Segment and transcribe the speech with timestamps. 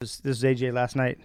[0.00, 1.18] This, this is AJ last night.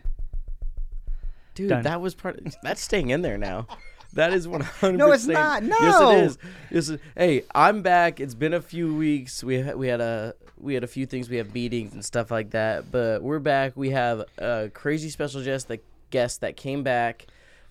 [1.54, 1.84] Dude, Done.
[1.84, 2.38] that was part.
[2.62, 3.68] that's staying in there now.
[4.12, 4.98] That is one hundred.
[5.00, 5.64] No, it's not.
[5.64, 5.78] No.
[5.80, 6.38] Yes, it is.
[6.72, 8.20] Yes, it- hey, I'm back.
[8.20, 9.46] It's been a few weeks.
[9.46, 11.30] We ha- we had a we had a few things.
[11.30, 12.92] We have meetings and stuff like that.
[12.92, 13.78] But we're back.
[13.78, 17.28] We have a crazy special guest that guest that came back.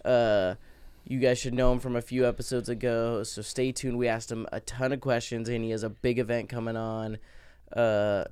[0.07, 0.55] Uh,
[1.07, 3.23] you guys should know him from a few episodes ago.
[3.25, 3.99] So stay tuned.
[3.99, 7.19] We asked him a ton of questions, and he has a big event coming on.
[7.77, 8.25] Uh,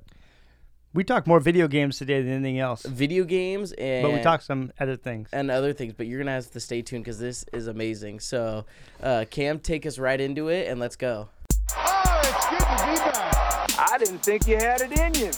[0.95, 4.43] We talk more video games today than anything else, video games and but we talk
[4.43, 5.27] some other things.
[5.33, 8.19] and other things, but you're gonna have to stay tuned because this is amazing.
[8.19, 8.65] So,
[9.01, 11.29] uh, Cam, take us right into it, and let's go.
[11.75, 13.91] Oh, it's good to be back.
[13.91, 15.31] I didn't think you had it in you.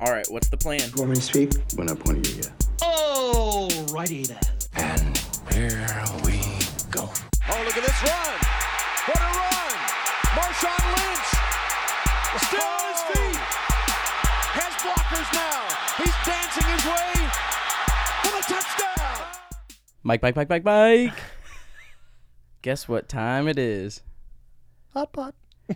[0.00, 0.80] All right, what's the plan?
[0.96, 1.52] Want me to speak?
[1.76, 2.52] We're not pointing you yet.
[2.78, 4.40] Alrighty then.
[4.76, 5.18] And
[5.52, 6.40] here we
[6.90, 7.02] go.
[7.50, 8.38] Oh, look at this run.
[9.08, 9.76] What a run.
[10.40, 11.28] Marshawn Lynch
[12.48, 13.41] still on his feet.
[14.82, 16.04] Has blockers now.
[16.04, 17.30] He's dancing his way
[18.22, 19.26] for the touchdown.
[20.02, 21.14] Mike, Mike, Mike, Mike, Mike.
[22.62, 24.02] Guess what time it is?
[24.94, 25.34] Hot pot.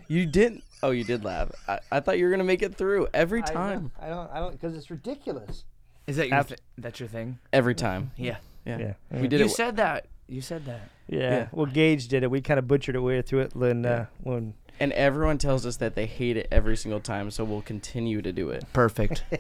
[0.09, 0.63] You didn't.
[0.83, 1.51] Oh, you did laugh.
[1.69, 3.91] I, I thought you were gonna make it through every time.
[4.01, 4.31] I don't.
[4.31, 5.65] I don't because it's ridiculous.
[6.07, 7.39] Is that your After- th- that's your thing?
[7.53, 8.11] Every time.
[8.17, 8.37] Yeah.
[8.65, 8.79] Yeah.
[8.79, 9.21] Yeah.
[9.21, 9.51] We did You it.
[9.51, 10.07] said that.
[10.29, 10.81] You said that.
[11.09, 11.21] Yeah.
[11.21, 11.49] Yeah.
[11.53, 12.31] Well, Gage did it.
[12.31, 15.77] We kind of butchered it way through it when uh, when and everyone tells us
[15.79, 18.65] that they hate it every single time, so we'll continue to do it.
[18.73, 19.25] Perfect.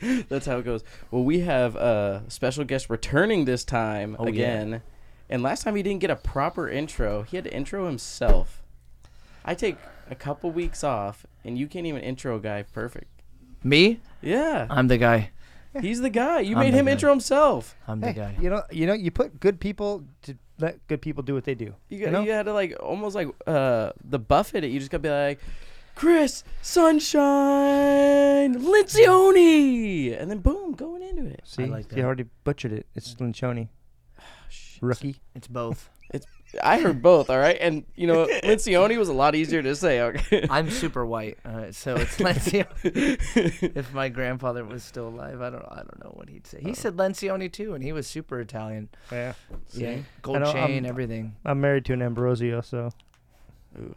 [0.28, 0.82] That's how it goes.
[1.10, 4.30] Well, we have a special guest returning this time Oh, yeah.
[4.30, 4.82] again.
[5.30, 7.22] And last time he didn't get a proper intro.
[7.22, 8.62] He had to intro himself.
[9.44, 9.76] I take
[10.10, 13.06] a couple weeks off, and you can't even intro a guy perfect.
[13.62, 14.00] Me?
[14.20, 15.30] Yeah, I'm the guy.
[15.80, 16.40] he's the guy.
[16.40, 16.92] You I'm made him guy.
[16.92, 17.74] intro himself.
[17.88, 18.36] I'm the hey, guy.
[18.40, 21.54] you know, you know, you put good people to let good people do what they
[21.54, 21.74] do.
[21.88, 22.22] You got know?
[22.22, 24.64] you had to like almost like uh the Buffer it.
[24.64, 25.40] You just gotta be like,
[25.94, 31.42] Cris Sunshine Lencioni, and then boom, going into it.
[31.44, 32.04] See, like you that.
[32.04, 32.86] already butchered it.
[32.94, 33.68] It's Linchoni,
[34.80, 35.16] rookie.
[35.34, 35.90] It's both.
[36.12, 36.26] It's
[36.62, 37.30] I heard both.
[37.30, 40.00] All right, and you know Lencioni was a lot easier to say.
[40.00, 40.46] Okay.
[40.50, 43.76] I'm super white, uh, so it's Lencioni.
[43.76, 45.64] if my grandfather was still alive, I don't.
[45.70, 46.60] I don't know what he'd say.
[46.62, 48.88] He said Lencioni too, and he was super Italian.
[49.10, 49.32] Yeah.
[49.72, 51.36] Yeah, I gold chain, I'm- everything.
[51.44, 52.90] I'm married to an Ambrosio, so
[53.78, 53.94] Ooh.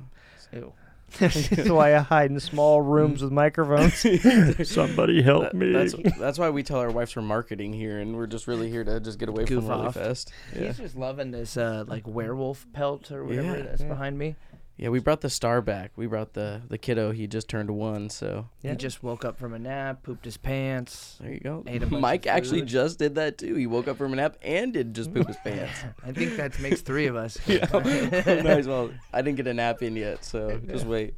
[0.54, 0.74] Ew.
[1.20, 3.96] That's why I hide in small rooms with microphones.
[4.70, 8.28] Somebody help That- that's that's why we tell our wives we're marketing here, and we're
[8.28, 9.94] just really here to just get away Goof from really off.
[9.96, 10.32] fast.
[10.56, 10.68] Yeah.
[10.68, 13.64] He's just loving this uh, like werewolf pelt or whatever Yeah.
[13.64, 14.36] that's behind me.
[14.78, 15.92] Yeah, we brought the star back.
[15.96, 17.12] We brought the the kiddo.
[17.12, 18.72] He just turned one, so Yeah.
[18.72, 21.18] He just woke up from a nap, pooped his pants.
[21.20, 21.64] there you go.
[21.66, 22.70] Ate a bunch Mike of actually food.
[22.70, 23.56] just did that too.
[23.56, 25.80] He woke up from a nap and did just poop his pants.
[26.06, 27.40] I think that makes three of us.
[27.48, 28.92] yeah, might as well.
[29.12, 31.16] I didn't get a nap in yet, so just wait.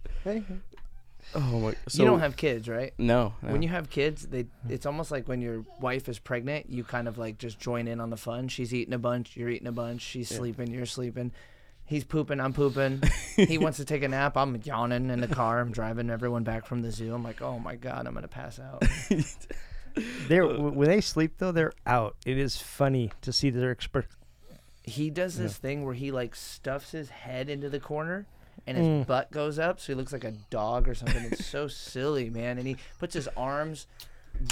[1.36, 1.76] Oh my!
[1.90, 2.94] So you don't have kids, right?
[2.98, 3.34] no.
[3.42, 3.52] no.
[3.52, 4.72] When you have kids, they hmm.
[4.72, 8.00] it's almost like when your wife is pregnant, you kind of like just join in
[8.00, 8.48] on the fun.
[8.48, 11.34] She's eating a bunch, you're eating a bunch, she's sleeping, you're sleeping.
[11.90, 13.02] He's pooping, I'm pooping.
[13.36, 15.60] he wants to take a nap, I'm yawning in the car.
[15.60, 17.14] I'm driving everyone back from the zoo.
[17.14, 18.84] I'm like, "Oh my god, I'm going to pass out."
[20.28, 22.16] They're when they sleep though, they're out.
[22.26, 24.12] It is funny to see their expression.
[24.84, 28.26] he does this thing where he like stuffs his head into the corner
[28.68, 29.08] and his mm.
[29.08, 32.58] butt goes up so he looks like a dog or something it's so silly man
[32.58, 33.88] and he puts his arms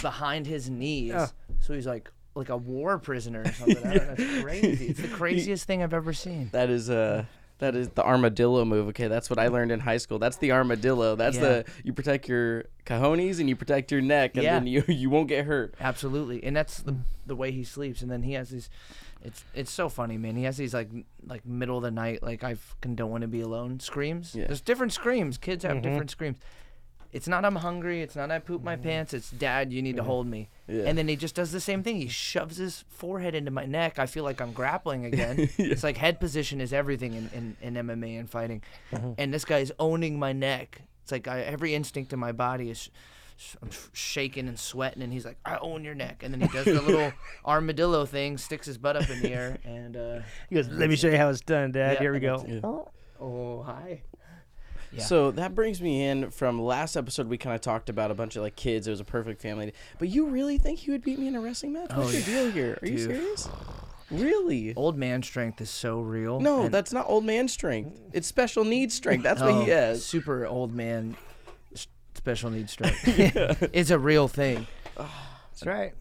[0.02, 1.28] behind his knees Yeah.
[1.60, 5.02] so he's like like a war prisoner or something I don't know, it's crazy it's
[5.02, 7.26] the craziest thing i've ever seen that is uh
[7.60, 8.90] that is the armadillo move.
[8.90, 10.20] Okay, that's what I learned in high school.
[10.20, 11.16] That's the armadillo.
[11.16, 11.42] That's Yeah.
[11.42, 14.60] the you protect your cojones and you protect your neck, and Yeah.
[14.60, 15.74] then you you won't get hurt.
[15.82, 16.96] absolutely and that's the,
[17.26, 18.70] the way he sleeps and then he has these
[19.24, 20.90] it's it's so funny man he has these like
[21.26, 22.56] like middle of the night like i
[22.94, 24.46] don't want to be alone screams Yeah.
[24.46, 26.38] there's different screams kids have different screams
[27.14, 30.04] it's not i'm hungry it's not i poop my pants it's dad you need to
[30.04, 30.50] hold me.
[30.68, 30.84] Yeah.
[30.84, 31.96] and then he just does the same thing.
[31.96, 34.00] He shoves his forehead into my neck.
[34.00, 35.50] I feel like i'm grappling again.
[35.58, 38.62] It's like head position is everything in, in, in mma and fighting.
[39.18, 40.82] And this guy's owning my neck.
[41.04, 42.90] It's like I, every instinct in my body is
[43.38, 46.42] sh- I'm sh- shaking and sweating, and he's like, "I own your neck," and then
[46.42, 47.14] he does the little
[47.46, 50.20] armadillo thing, sticks his butt up in the air, and uh,
[50.50, 51.94] He goes, "Let me show you how it's done, Dad.
[51.94, 52.66] Yeah, Here we go." that's
[53.22, 54.02] oh hi,
[54.92, 55.04] Yeah.
[55.04, 57.28] So that brings me in from last episode.
[57.28, 58.88] We kind of talked about a bunch of like kids.
[58.88, 59.74] It was a perfect family.
[60.00, 61.90] But you really think you would beat me in a wrestling match?
[61.94, 62.26] What's Oh, your yeah.
[62.26, 62.80] deal here?
[62.82, 63.50] Are you serious?
[64.10, 64.74] Really?
[64.76, 66.40] old man strength is so real.
[66.40, 68.00] No, that's not old man strength.
[68.14, 69.24] It's special needs strength.
[69.24, 70.06] That's what he has.
[70.06, 71.18] Super old man
[72.14, 73.02] special needs strength.
[73.74, 74.68] it's a real thing.
[74.98, 75.94] That's right.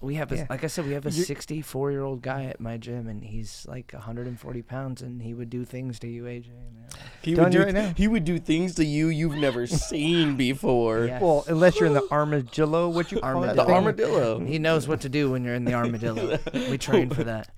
[0.00, 0.46] We have a, Yeah.
[0.48, 3.22] like I said, we have a You- 64 year old guy at my gym, and
[3.22, 6.48] he's like 140 pounds, and he would do things to you, AJ.
[6.48, 6.86] Man.
[7.22, 7.92] He Telling would do right now.
[7.96, 11.04] he would do things to you you've never seen before.
[11.04, 11.20] Yeah.
[11.20, 14.40] Well, unless you're in the armadillo, what you call that The armadillo.
[14.40, 16.38] He knows what to do when you're in the armadillo.
[16.54, 17.50] we train for that.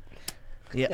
[0.74, 0.88] Yeah.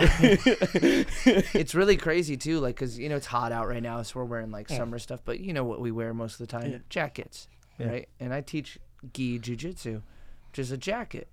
[1.54, 4.24] it's really crazy too, like, cause you know it's hot out right now, so we're
[4.26, 5.20] wearing like summer stuff.
[5.24, 6.70] But you know what we wear most of the time?
[6.72, 6.78] Yeah.
[6.88, 7.48] Jackets,
[7.78, 7.86] Yeah.
[7.88, 8.08] right?
[8.20, 8.78] And I teach
[9.12, 10.02] gi jujitsu,
[10.50, 11.28] which is a jacket.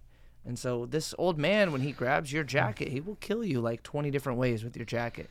[0.46, 3.82] And so this old man, when he grabs your jacket, he will kill you like
[3.84, 5.30] 20 different ways with your jacket.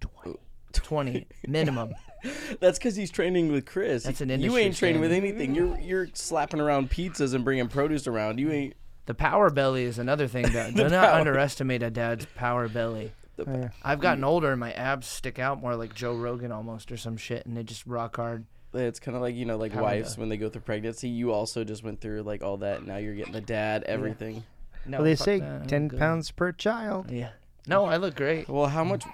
[0.00, 0.38] 20,
[0.72, 1.94] 20 minimum.
[2.60, 4.04] That's because he's training with Cris.
[4.04, 4.52] That's an industry.
[4.60, 5.54] You ain't training with anything.
[5.54, 8.38] You're you're slapping around pizzas and bringing produce around.
[8.38, 8.74] You ain't.
[9.06, 13.12] The power belly is another thing that do not power- underestimate a dad's power belly.
[13.44, 13.70] Oh.
[13.82, 17.16] I've gotten older and my abs stick out more like Joe Rogan almost or some
[17.16, 18.44] shit, and they just rock hard.
[18.74, 21.08] It's kind of like you know, like Power wives when they go through pregnancy.
[21.08, 22.86] You also just went through like all that.
[22.86, 24.44] Now you're getting the dad, everything.
[24.86, 25.98] No, Well, they fuck say that, I look 10 good.
[25.98, 27.10] pounds per child.
[27.10, 27.30] Yeah.
[27.68, 28.48] No, I look great.
[28.48, 29.04] Well, how much?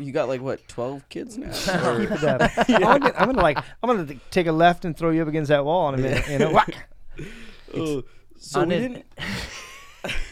[0.00, 0.66] You got like what?
[0.66, 1.46] Twelve kids now?
[1.84, 2.50] Or- Keep it up.
[2.68, 5.28] I'm, gonna, I'm gonna like I'm gonna t- take a left and throw you up
[5.28, 6.28] against that wall in a minute.
[6.28, 6.88] You know, Whack.
[7.76, 8.02] Oh,
[8.38, 9.04] so On we it- didn't.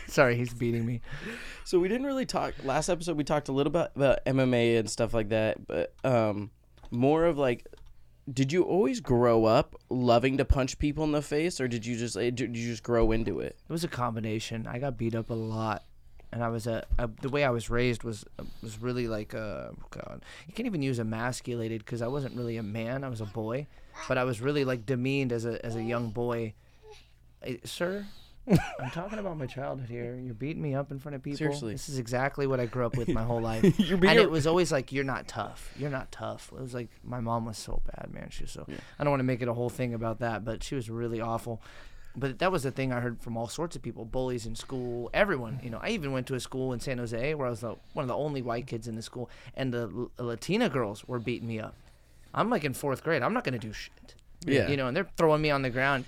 [0.08, 1.00] Sorry, he's beating me.
[1.64, 3.16] So we didn't really talk last episode.
[3.16, 6.50] We talked a little bit about MMA and stuff like that, but um,
[6.90, 7.66] more of like,
[8.30, 11.96] did you always grow up loving to punch people in the face, or did you
[11.96, 13.56] just eh, did you just grow into it?
[13.68, 14.66] It was a combination.
[14.66, 15.84] I got beat up a lot,
[16.30, 18.24] and I was a, a the way I was raised was
[18.62, 20.24] was really like uh God.
[20.46, 23.02] You can't even use emasculated because I wasn't really a man.
[23.02, 23.66] I was a boy,
[24.08, 26.54] but I was really like demeaned as a as a young boy.
[27.42, 28.06] Eh, sir,
[28.48, 30.16] I'm talking about my childhood here.
[30.16, 31.38] You're beating me up in front of people.
[31.38, 31.72] Seriously.
[31.72, 33.62] this is exactly what I grew up with my whole life.
[33.78, 35.72] You're and it was always like, "You're not tough.
[35.78, 38.30] You're not tough." It was like my mom was so bad, man.
[38.30, 38.66] She was so.
[38.98, 41.20] I don't want to make it a whole thing about that, but she was really
[41.20, 41.62] awful.
[42.14, 45.08] But that was the thing I heard from all sorts of people, bullies in school,
[45.14, 45.60] everyone.
[45.62, 47.76] You know, I even went to a school in San Jose where I was the,
[47.94, 51.18] one of the only white kids in the school, and the L- Latina girls were
[51.18, 51.74] beating me up.
[52.34, 53.22] I'm like in fourth grade.
[53.22, 54.14] I'm not gonna do shit.
[54.44, 54.68] Yeah.
[54.68, 56.04] You know, and they're throwing me on the ground.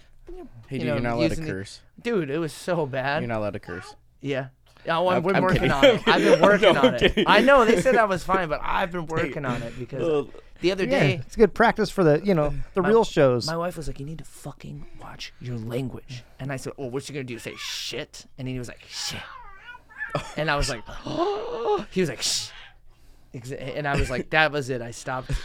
[0.68, 1.80] Hey, you know, you're not allowed to using the- curse.
[2.02, 3.22] Dude, it was so bad.
[3.22, 3.94] You're not allowed to curse.
[4.20, 4.48] Yeah.
[4.86, 5.72] Yeah, well, I'm- I've been I'm working kidding.
[5.72, 6.08] on it.
[6.08, 7.00] I've been working No, on I'm it.
[7.00, 7.24] kidding.
[7.26, 10.26] I know they said I was fine, but I've been working on it because
[10.60, 13.46] the other Yeah, day it's good practice for the you know the My- real shows.
[13.46, 16.86] my wife was like, "You need to fucking watch your language," and I said, "Oh,
[16.86, 17.38] what's she gonna do?
[17.38, 19.20] Say shit?" And then he was like, "Shit,"
[20.36, 22.52] and I was like, "Oh." "He was like, shh," Exa-
[23.34, 25.30] and I was like, "That was it." I stopped.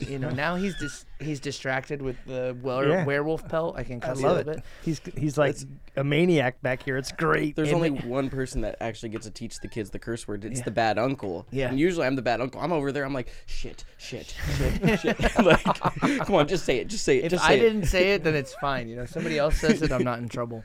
[0.00, 3.04] You know, now he's dis- he's distracted with the were- Yeah.
[3.06, 3.74] werewolf pelt.
[3.78, 4.56] I can I cuss a love little it.
[4.56, 4.64] bit.
[4.82, 5.56] He's he's like
[5.96, 6.98] a maniac back here.
[6.98, 7.56] It's great.
[7.56, 10.28] There's It only ma- one person that actually gets to teach the kids the curse
[10.28, 10.44] word.
[10.44, 10.64] It's Yeah.
[10.64, 11.46] the bad uncle.
[11.50, 11.70] Yeah.
[11.70, 12.60] And usually I'm the bad uncle.
[12.60, 13.04] I'm over there.
[13.04, 15.38] I'm like, shit, shit, shit, shit.
[15.42, 16.88] like, come on, just say it.
[16.88, 17.24] Just say it.
[17.24, 17.60] If just say I it.
[17.60, 18.90] didn't say it, then it's fine.
[18.90, 20.64] You know, somebody else says it, I'm not in trouble.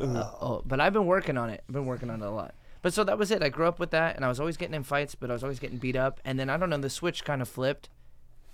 [0.00, 0.04] Uh,
[0.40, 1.62] oh, but I've been working on it.
[1.68, 2.54] I've been working on it a lot.
[2.82, 3.42] But so that was it.
[3.42, 5.42] I grew up with that, and I was always getting in fights, but I was
[5.42, 6.20] always getting beat up.
[6.24, 7.88] And then I don't know, the switch kind of flipped.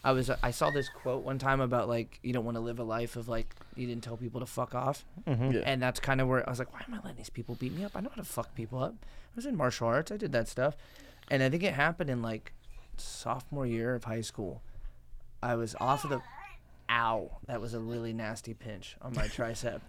[0.03, 2.79] I was I saw this quote one time about like you don't want to live
[2.79, 5.53] a life of like you didn't tell people to fuck off, mm-hmm.
[5.53, 5.63] Yeah.
[5.65, 7.73] and that's kind of where I was like, why am I letting these people beat
[7.73, 7.93] me up?
[7.95, 8.95] I know how to fuck people up.
[9.03, 10.13] I was in martial arts.
[10.13, 10.77] I did that stuff,
[11.31, 12.53] and I think it happened in like
[12.99, 14.63] sophomore year of high school.
[15.43, 16.21] I was off of the
[16.91, 19.81] ow that was a really nasty pinch on my tricep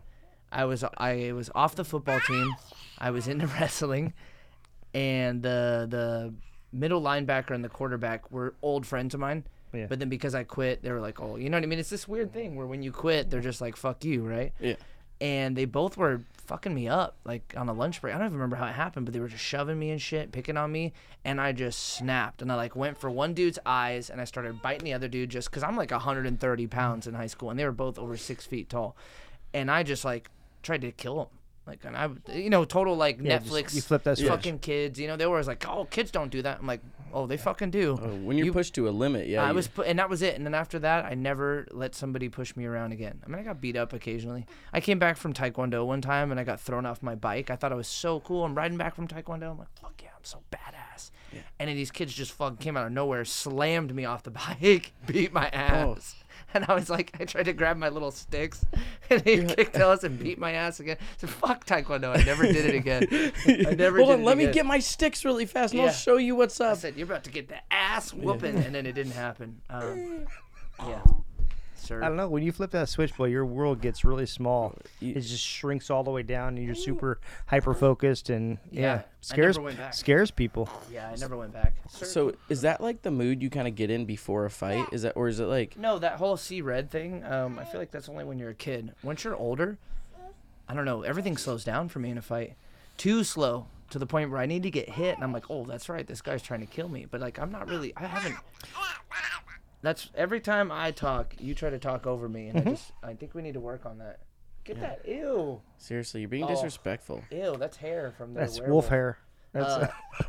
[0.56, 2.56] i was i was off the football team.
[2.98, 4.13] I was into wrestling.
[4.94, 6.34] And the the
[6.72, 9.44] middle linebacker and the quarterback were old friends of mine.
[9.74, 9.88] Yeah.
[9.90, 11.80] but then because i quit they were like oh you know what i mean?
[11.80, 14.54] It's this weird thing where when you quit they're just like fuck you right?
[14.62, 14.75] Yeah.
[15.19, 18.13] and they both were fucking me up like on a lunch break.
[18.15, 20.32] I don't even remember how it happened, but they were just shoving me and shit,
[20.32, 20.94] picking on me,
[21.25, 22.41] and I just snapped.
[22.44, 25.29] And I like went for one dude's eyes and I started biting the other dude
[25.32, 28.46] just because I'm like 130 pounds in high school and they were both over six
[28.46, 28.96] feet tall,
[29.53, 30.29] and I just like
[30.65, 31.27] tried to kill him.
[31.67, 33.74] Like and I, you know, total like Yeah, just- Netflix.
[33.75, 34.29] you flip that switch.
[34.29, 35.00] fucking kids.
[35.00, 36.81] You know, they were always like, "Oh, kids don't do that." I'm like,
[37.12, 39.43] "Oh, they fucking do." Oh, when you're You- pushed to a limit, yeah.
[39.43, 40.36] I you- was, pu- and that was it.
[40.36, 43.19] And then after that, I never let somebody push me around again.
[43.25, 44.45] I mean, I got beat up occasionally.
[44.74, 47.50] I came back from Taekwondo one time, and I got thrown off my bike.
[47.50, 48.45] I thought I was so cool.
[48.45, 49.50] I'm riding back from Taekwondo.
[49.50, 51.10] I'm like, fuck yeah, I'm so badass.
[51.60, 54.31] And then these kids just fucking came out of nowhere, slammed me off the
[54.62, 55.95] bike, beat my oh.
[55.98, 56.15] ass.
[56.55, 58.65] And I was like, I tried to grab my little sticks,
[59.09, 60.95] and he kicked us and beat my ass again.
[61.00, 62.17] I said, fuck Taekwondo.
[62.17, 63.07] I never did it again.
[63.67, 65.88] I never Hold did on, it let me get my sticks really fast, and Yeah.
[65.88, 66.71] I'll show you what's up.
[66.71, 69.62] I said, "You're about to get the ass whooping," and then it didn't happen.
[69.69, 70.25] Um,
[70.88, 71.01] yeah,
[71.86, 72.04] sir.
[72.04, 72.27] I don't know.
[72.27, 74.75] When you flip that switch, boy, your world gets really small.
[75.00, 78.82] You- It just shrinks all the way down, and you're super hyper focused, and Yeah,
[78.82, 79.94] yeah, I scares never went back.
[79.94, 80.70] scares people.
[80.92, 81.74] Yeah, I never went back.
[81.89, 84.86] So is that like the mood you kind of get in before a fight?
[84.92, 85.77] Is that, or is it like?
[85.77, 87.24] no, that whole see red thing.
[87.24, 88.94] Um, I feel like that's only when you're a kid.
[89.04, 89.77] Once you're older,
[90.68, 91.04] I don't know.
[91.04, 92.56] Everything slows down for me in a fight.
[92.98, 95.63] Too slow to the point where I need to get hit, and I'm like, oh,
[95.63, 96.08] that's right.
[96.08, 97.06] This guy's trying to kill me.
[97.10, 97.94] But like, I'm not really.
[97.96, 98.36] I haven't.
[99.82, 102.91] That's every time I talk, you try to talk over me, and I just.
[103.03, 104.20] I think we need to work on that.
[104.63, 105.08] Get that.
[105.08, 105.62] Ew.
[105.77, 106.48] Seriously, you're being Oh.
[106.48, 107.24] disrespectful.
[107.32, 107.55] Ew.
[107.60, 108.39] That's hair from the.
[108.39, 108.86] That's werewolf.
[108.86, 109.17] wolf hair.
[109.53, 110.24] That's Uh, uh,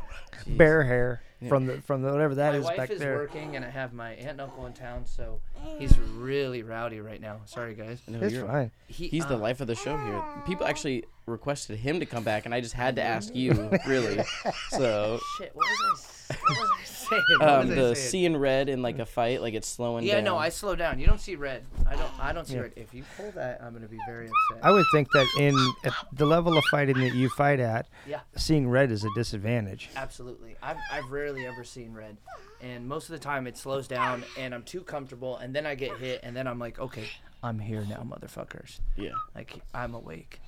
[0.47, 3.15] bear hair from the from the whatever that my is wife back is there.
[3.17, 5.41] working, and I have my aunt and uncle in town, so
[5.79, 7.41] he's really rowdy right now.
[7.45, 7.99] Sorry, guys.
[8.07, 8.71] No, It's you're- fine.
[8.87, 10.23] He, He's the uh, life of the show here.
[10.45, 14.23] People actually requested him to come back, and I just had to ask you, really.
[14.69, 15.51] So, Shit.
[15.53, 16.06] What was
[16.49, 16.51] I?
[16.51, 17.23] s- What was I saying?
[17.41, 18.09] Um, the saying?
[18.09, 20.07] seeing red in like a fight, like it's slowing down.
[20.07, 20.23] Yeah, down.
[20.25, 20.99] no, I slow down.
[20.99, 21.63] You don't see red.
[21.87, 22.19] I don't.
[22.19, 22.61] I don't see Yeah.
[22.61, 22.73] red.
[22.75, 24.63] If you pull that, I'm gonna be very upset.
[24.65, 28.19] I would think that in at the level of fighting that you fight at, Yeah.
[28.35, 29.89] seeing red is a disadvantage.
[29.95, 30.55] Absolutely.
[30.61, 32.17] I've, I've rarely ever seen red.
[32.61, 35.75] And most of the time it slows down and I'm too comfortable and then I
[35.75, 37.05] get hit and then I'm like, okay,
[37.43, 38.79] I'm here now, motherfuckers.
[38.97, 39.11] Yeah.
[39.35, 40.41] Like, I'm awake.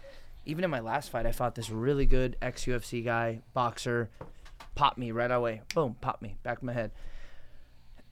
[0.45, 4.09] Even in my last fight, I fought this really good ex UFC guy, boxer,
[4.79, 5.61] popped me right away.
[5.75, 6.91] Boom, popped me, back of my head.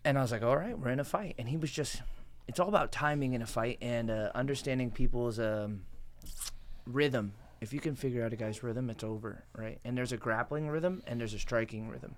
[0.03, 1.35] And I was like, all right, we're in a fight.
[1.37, 2.01] And he was just,
[2.45, 5.83] it's all about timing in a fight and uh, understanding people's um,
[6.85, 7.31] rhythm.
[7.61, 9.79] If you can figure out a guy's rhythm, it's over, right?
[9.85, 12.15] And there's a grappling rhythm and there's a striking rhythm.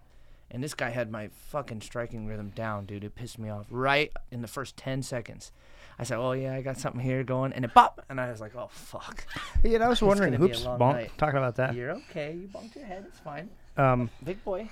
[0.50, 3.04] And this guy had my fucking striking rhythm down, dude.
[3.04, 5.52] It pissed me off right in the first 10 seconds.
[6.00, 7.54] I said, oh, yeah, I got something here going.
[7.54, 8.04] And it pop.
[8.10, 9.28] And I was like, oh, fuck.
[9.64, 11.12] Yeah, I was wondering, gonna be a hoops, bonk, night.
[11.20, 11.76] talking about that.
[11.76, 12.34] You're okay.
[12.34, 13.06] You bumped your head.
[13.08, 13.48] It's fine.
[13.80, 14.70] Um, Big boy.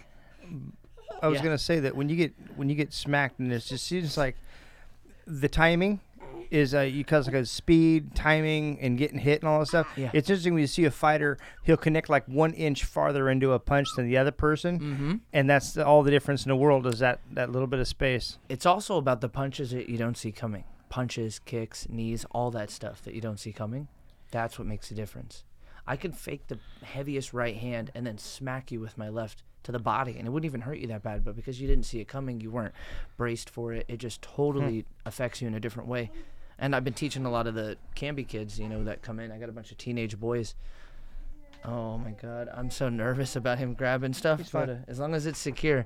[1.21, 1.43] I was Yeah.
[1.45, 4.35] gonna say that when you get when you get smacked, and it just seems like
[5.25, 5.99] the timing
[6.49, 9.87] is uh, you cause like a speed, timing, and getting hit and all that stuff.
[9.97, 10.11] Yeah.
[10.13, 13.59] It's interesting when you see a fighter, he'll connect like one inch farther into a
[13.59, 15.15] punch than the other person, Mm-hmm.
[15.33, 17.87] and that's the, all the difference in the world is that that little bit of
[17.87, 18.37] space.
[18.47, 20.63] It's also about the punches that you don't see coming.
[20.89, 23.87] Punches, kicks, knees, all that stuff that you don't see coming.
[24.31, 25.43] That's what makes the difference.
[25.87, 29.71] I could fake the heaviest right hand and then smack you with my left to
[29.71, 31.23] the body, and it wouldn't even hurt you that bad.
[31.23, 32.73] But because you didn't see it coming, you weren't
[33.17, 33.85] braced for it.
[33.87, 36.09] It just totally affects you in a different way.
[36.59, 39.31] And I've been teaching a lot of the Canby kids, you know, that come in.
[39.31, 40.55] I got a bunch of teenage boys.
[41.65, 44.51] Oh my god, I'm so nervous about him grabbing stuff.
[44.51, 45.85] But uh, as long as it's secure,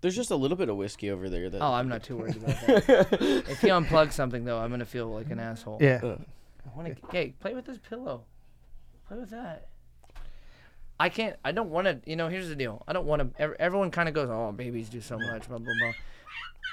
[0.00, 1.50] There's just a little bit of whiskey over there.
[1.50, 3.08] That Oh, I'm not too worried about that.
[3.48, 5.78] if he unplugs something, though, I'm gonna feel like an asshole.
[5.80, 6.00] Yeah.
[6.02, 7.06] I want to.
[7.10, 8.24] Hey, play with this pillow.
[9.08, 9.68] Play with that.
[11.00, 11.36] I can't.
[11.44, 12.00] I don't want to.
[12.10, 12.82] You know, here's the deal.
[12.88, 13.60] I don't want to.
[13.60, 15.92] Everyone kind of goes, "Oh, babies do so much." Blah blah blah.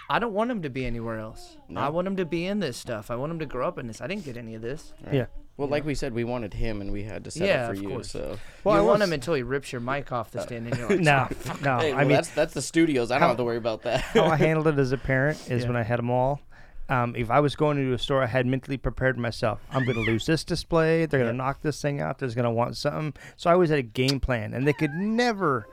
[0.10, 1.58] I don't want him to be anywhere else.
[1.76, 3.10] I want him to be in this stuff.
[3.10, 4.02] I want him to grow up in this.
[4.02, 4.94] I didn't get any of this.
[5.12, 5.26] Yeah.
[5.58, 7.74] Well, like we said, we wanted him, and we had to set Yeah, up for
[7.78, 7.90] of you.
[7.90, 8.12] course.
[8.12, 10.68] So, Well, I you want was- him until he rips your mic off the stand,
[10.68, 11.28] and you're like, No,
[11.64, 11.78] no.
[11.80, 13.10] hey, I well, mean, that's that's the studios.
[13.10, 14.02] I don't have to worry about that.
[14.02, 15.68] how I handled it as a parent is Yeah.
[15.70, 16.42] when I had them all.
[16.88, 19.60] Um, if I was going into a store, I had mentally prepared myself.
[19.72, 21.06] I'm going to lose this display.
[21.06, 22.20] They're going to knock this thing out.
[22.20, 23.14] There's going to want something.
[23.38, 25.68] So I always had a game plan, and they could never,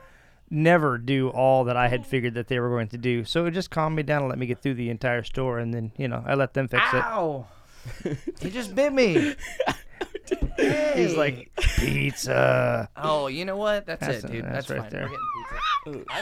[0.49, 3.25] never do all that I had figured that they were going to do.
[3.25, 5.71] So it just calmed me down and let me get through the entire store, and
[5.73, 7.03] then you know I let them fix it.
[7.03, 7.45] "Ow!"
[8.41, 9.35] he just bit me.
[10.95, 12.89] He's like pizza.
[12.95, 13.85] Oh, you know what?
[13.85, 14.45] That's, That's it, dude.
[14.45, 14.89] that's That's, right fine.
[14.89, 15.09] there.
[15.85, 16.05] We're getting pizza.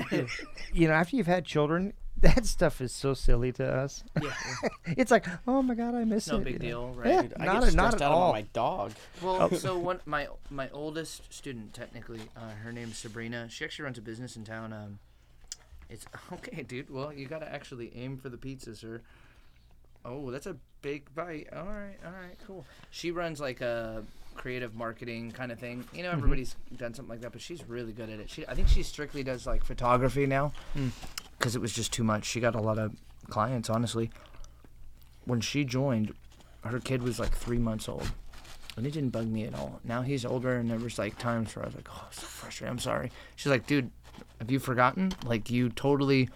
[0.00, 0.28] I'm down.
[0.72, 1.92] You know, after you've had children,
[2.22, 4.02] that stuff is so silly to us.
[4.22, 4.32] yeah.
[4.96, 6.38] It's like, oh my god, I miss No it.
[6.38, 6.92] No big you know?
[6.94, 7.32] deal, Yeah, right?
[7.38, 8.22] I not, get a- not stressed at out all.
[8.30, 8.92] about my dog.
[9.22, 13.48] Well, so one my my oldest student, technically, uh, her name's Sabrina.
[13.50, 14.72] She actually runs a business in town.
[14.72, 14.98] Um,
[15.90, 16.90] it's okay, dude.
[16.90, 19.00] Well, you gotta actually aim for the pizza, sir.
[20.04, 21.48] Oh, that's a big bite.
[21.54, 22.64] All right, all right, cool.
[22.90, 25.84] She runs like a creative marketing kind of thing.
[25.92, 28.30] You know, everybody's done something like that, but she's really good at it.
[28.30, 30.52] She, I think she strictly does like photography now,
[31.38, 32.24] because it was just too much.
[32.24, 32.94] She got a lot of
[33.28, 34.10] clients, honestly.
[35.24, 36.14] When she joined,
[36.64, 38.10] her kid was like three months old.
[38.76, 39.80] And it didn't bug me at all.
[39.84, 42.70] Now he's older, and there was like times where I was like, "Oh, so frustrated.
[42.70, 43.90] I'm sorry." She's like, "Dude,
[44.38, 45.12] have you forgotten?
[45.24, 46.28] Like, you totally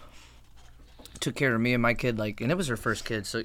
[1.19, 2.19] took care of me and my kid.
[2.19, 3.43] Like, and it was her first kid, so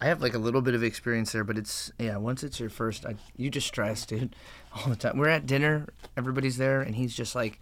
[0.00, 1.44] I have like a little bit of experience there.
[1.44, 4.34] But it's yeah, once it's your first, I, you just stress, dude,
[4.74, 5.18] all the time.
[5.18, 7.60] We're at dinner, everybody's there, and he's just like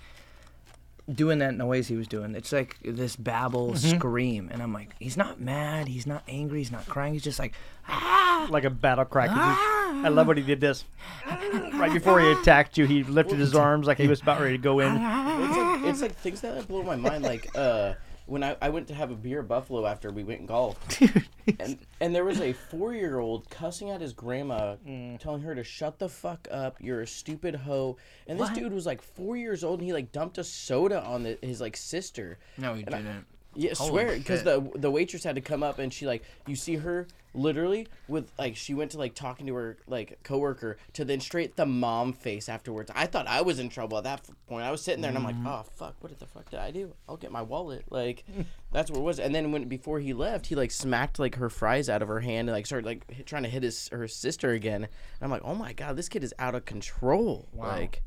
[1.12, 2.34] doing that noise he was doing.
[2.34, 6.72] It's like this babble scream, and I'm like, he's not mad, he's not angry, he's
[6.72, 7.12] not crying.
[7.12, 7.54] He's just like,
[7.88, 8.46] ah.
[8.50, 9.26] like a battle cry.
[9.28, 10.84] 'cause he- I love what he did this.
[11.26, 14.62] right before he attacked you, he lifted his arms like he was about ready to
[14.62, 14.92] go in.
[14.94, 17.24] It's like, it's like things that blow my mind.
[17.24, 17.94] Like uh,
[18.30, 20.78] when I, I went to have a beer at Buffalo after we went golf,
[21.58, 25.18] and and there was a four year old cussing at his grandma, mm.
[25.18, 26.76] telling her to shut the fuck up.
[26.80, 27.96] You're a stupid hoe.
[28.28, 28.54] And this What?
[28.58, 31.60] dude was like four years old, and he like dumped a soda on the, his
[31.60, 32.38] like sister.
[32.56, 33.26] No, he And didn't.
[33.54, 36.54] Yeah, Holy swear, because the the waitress had to come up and she like you
[36.54, 41.04] see her literally with like she went to like talking to her like coworker to
[41.04, 42.90] then straight the mom face afterwards.
[42.94, 44.64] I thought I was in trouble at that point.
[44.64, 45.46] I was sitting there and I'm like, mm-hmm.
[45.46, 46.92] oh fuck, what the fuck did I do?
[47.08, 47.84] I'll get my wallet.
[47.90, 48.24] Like
[48.72, 49.18] that's what it was.
[49.18, 52.20] And then when before he left, he like smacked like her fries out of her
[52.20, 54.84] hand and like started like hit, trying to hit his her sister again.
[54.84, 54.88] And
[55.22, 57.48] I'm like, oh my god, this kid is out of control.
[57.52, 58.02] Like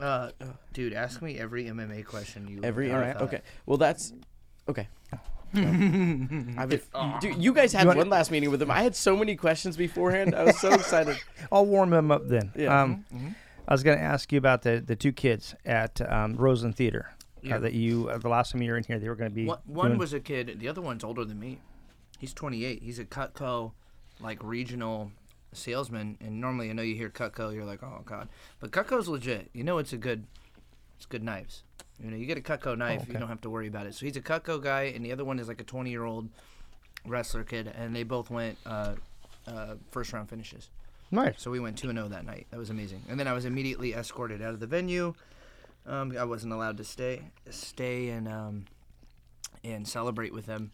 [0.00, 0.30] Uh,
[0.72, 3.22] dude, ask me every MMA question you every ever alright, thought.
[3.24, 3.40] okay.
[3.66, 4.12] Well, that's
[4.68, 4.88] okay.
[5.54, 6.80] I've been,
[7.20, 8.70] dude, you guys had wanna- one last meeting with him.
[8.70, 10.34] I had so many questions beforehand.
[10.34, 11.16] I was so excited.
[11.50, 12.52] I'll warm them up then.
[12.54, 12.82] Yeah.
[12.82, 13.04] Um,
[13.66, 17.10] I was going to ask you about the, the two kids at um, Roseland Theater
[17.42, 17.56] Yeah.
[17.56, 19.34] uh, that you uh, the last time you were in here they were going to
[19.34, 19.46] be.
[19.46, 20.56] One, one doing- was a kid.
[20.60, 21.60] The other one's older than me.
[22.18, 22.82] He's 28.
[22.82, 23.72] He's a Cutco,
[24.20, 25.12] like regional
[25.52, 26.18] salesman.
[26.20, 28.28] And normally, I know you hear Cutco, you're like, oh god.
[28.60, 29.50] But Cutco's legit.
[29.52, 30.24] You know, it's a good,
[30.96, 31.62] it's good knives.
[32.02, 33.18] You know, you get a Cutco knife, you okay.
[33.18, 33.94] don't have to worry about it.
[33.94, 36.28] So he's a Cutco guy, and the other one is like a 20 year old
[37.04, 38.94] wrestler kid, and they both went uh,
[39.46, 40.70] uh, first round finishes.
[41.10, 41.34] nice.
[41.38, 42.46] So we went 2 0 that night.
[42.50, 43.02] That was amazing.
[43.08, 45.14] And then I was immediately escorted out of the venue.
[45.86, 48.66] Um, I wasn't allowed to stay stay and um,
[49.64, 50.70] and celebrate with them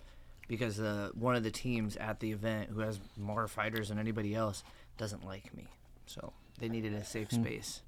[0.49, 4.35] because uh, one of the teams at the event, who has more fighters than anybody
[4.35, 4.63] else,
[4.99, 5.67] doesn't like me.
[6.07, 7.83] So they needed a safe space.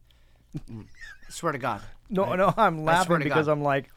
[0.57, 0.85] I
[1.29, 1.83] Swear to God.
[2.09, 3.53] No, no, I'm laughing because God.
[3.53, 3.91] I'm like,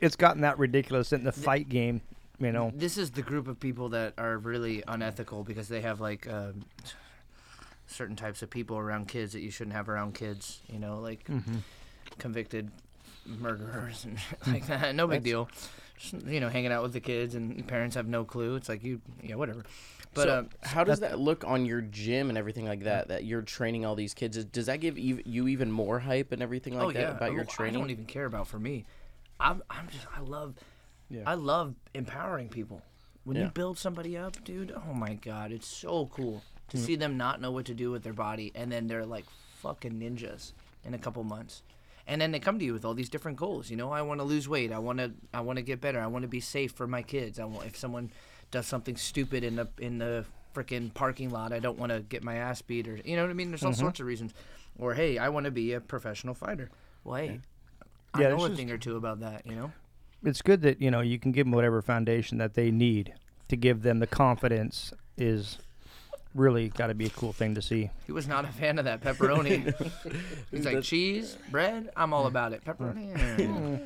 [0.00, 2.00] it's gotten that ridiculous in the fight game.
[2.40, 6.00] You know, This is the group of people that are really unethical because they have
[6.00, 6.64] like um,
[7.88, 10.60] certain types of people around kids that you shouldn't have around kids.
[10.72, 11.28] You know, like
[12.18, 12.70] convicted
[13.26, 14.94] murderers and like that.
[14.94, 15.48] No big deal.
[16.26, 18.54] You know, hanging out with the kids and parents have no clue.
[18.56, 19.64] It's like you, yeah, whatever.
[20.14, 23.08] But so, um, how does that look on your gym and everything like that?
[23.08, 24.42] That you're training all these kids.
[24.44, 27.32] Does that give ev- you even more hype and everything like oh that yeah, about
[27.32, 27.76] your training?
[27.76, 28.84] I don't even care about for me.
[29.40, 30.54] I'm, I'm just, I love,
[31.10, 31.22] Yeah.
[31.26, 32.82] I love empowering people.
[33.24, 33.44] When Yeah.
[33.44, 36.80] you build somebody up, dude, oh my god, it's so cool to Mm.
[36.80, 39.26] see them not know what to do with their body, and then they're like
[39.62, 40.52] fucking ninjas
[40.84, 41.62] in a couple months.
[42.08, 43.70] And then they come to you with all these different goals.
[43.70, 44.72] You know, I want to lose weight.
[44.72, 46.00] I want to, I want to get better.
[46.00, 47.38] I want to be safe for my kids.
[47.38, 48.10] I want if someone
[48.50, 50.24] does something stupid in the in the
[50.54, 53.30] freaking parking lot, I don't want to get my ass beat or you know what
[53.30, 53.50] I mean.
[53.50, 53.80] There's all Mm-hmm.
[53.82, 54.32] sorts of reasons.
[54.78, 56.70] Or hey, I want to be a professional fighter.
[57.04, 57.40] Well, hey,
[58.14, 59.46] I Yeah, know a thing or two about that.
[59.46, 59.72] You know.
[60.24, 63.12] it's good that you know you can give them whatever foundation that they need
[63.48, 65.58] to give them the confidence is
[66.34, 67.90] really got to be a cool thing to see.
[68.06, 69.72] He was not a fan of that pepperoni.
[70.50, 71.90] He's like cheese, bread.
[71.96, 72.64] I'm all about it.
[72.64, 73.12] Pepperoni.
[73.16, 73.78] eh."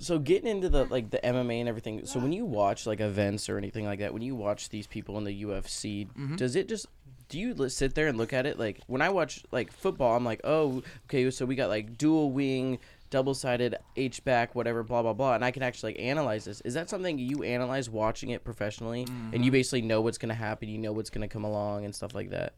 [0.00, 2.06] so getting into the like the MMA and everything.
[2.06, 5.18] So when you watch like events or anything like that, when you watch these people
[5.18, 6.36] in the UFC, Mm-hmm.
[6.36, 6.86] does it just
[7.28, 10.16] do you li- sit there and look at it like when I watch like football,
[10.16, 12.78] I'm like, oh, okay, so we got like dual wing,
[13.10, 16.60] double sided H back, whatever, blah blah blah, and I can actually like analyze this.
[16.62, 19.42] Is that something you analyze watching it professionally, and Mm-hmm.
[19.42, 22.30] you basically know what's gonna happen, you know what's gonna come along and stuff like
[22.30, 22.54] that?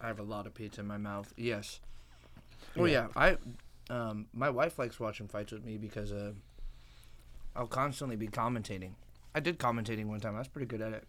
[0.00, 1.32] I have a lot of pizza in my mouth.
[1.36, 1.80] Yes.
[2.76, 3.36] Oh yeah, I.
[3.88, 6.32] Um, my wife likes watching fights with me because uh,
[7.54, 8.90] I'll constantly be commentating.
[9.34, 10.34] I did commentating one time.
[10.34, 11.04] I was pretty good at it,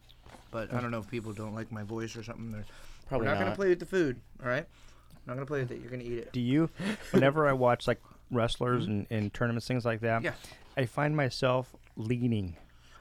[0.52, 2.52] but I don't know if people don't like my voice or something.
[2.52, 2.66] They're,
[3.08, 3.46] Probably We're not, not.
[3.46, 4.20] gonna play with the food.
[4.44, 4.68] All right.
[5.28, 5.82] I'm not gonna play with it.
[5.82, 6.32] You're gonna eat it.
[6.32, 6.70] Do you?
[7.12, 10.34] Whenever I watch like wrestlers and, and tournaments, things like that, Yeah.
[10.78, 12.56] I find myself leaning.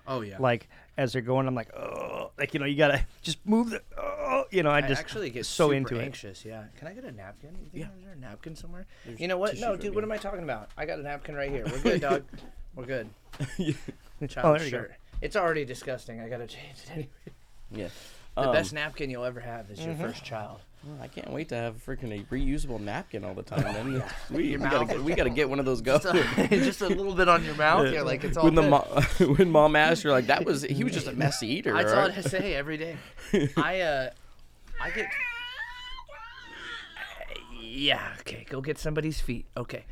[0.09, 0.37] Oh yeah.
[0.39, 3.83] Like as they're going, I'm like, oh, like you know, you gotta just move the,
[3.99, 6.05] oh, you know, I I just actually get so super into it.
[6.05, 6.45] anxious.
[6.45, 6.65] Yeah.
[6.79, 7.51] Can I get a napkin?
[7.73, 8.87] You think Is there a napkin somewhere?
[9.19, 9.55] you know what?
[9.59, 9.93] No, tissue dude.
[9.93, 10.71] for What am I talking about?
[10.77, 11.65] I got a napkin right here.
[11.71, 12.25] We're good, dog.
[12.75, 13.09] We're good.
[14.29, 14.79] Child oh, there you go.
[14.79, 14.95] shirt.
[15.23, 16.21] It's already disgusting.
[16.21, 17.09] I gotta change it anyway.
[17.71, 17.89] Yeah.
[18.37, 20.03] The Um, best napkin you'll ever have is your Mm-hmm.
[20.03, 20.61] first child.
[20.87, 23.63] Well, I can't wait to have freaking a reusable napkin all the time.
[23.77, 25.99] Then we, we gotta get, we gotta get one of those go.
[26.51, 27.93] just a little bit on your mouth.
[27.93, 29.03] You're like it's all when the mo-
[29.37, 31.73] when mom asked, you're like, that was he was just a messy eater.
[31.73, 32.17] That's all right?
[32.17, 32.97] I say every day.
[33.57, 34.11] I uh,
[34.81, 35.09] I get.
[37.61, 38.13] Yeah.
[38.21, 38.47] Okay.
[38.49, 39.47] Go get somebody's feet.
[39.57, 39.85] Okay.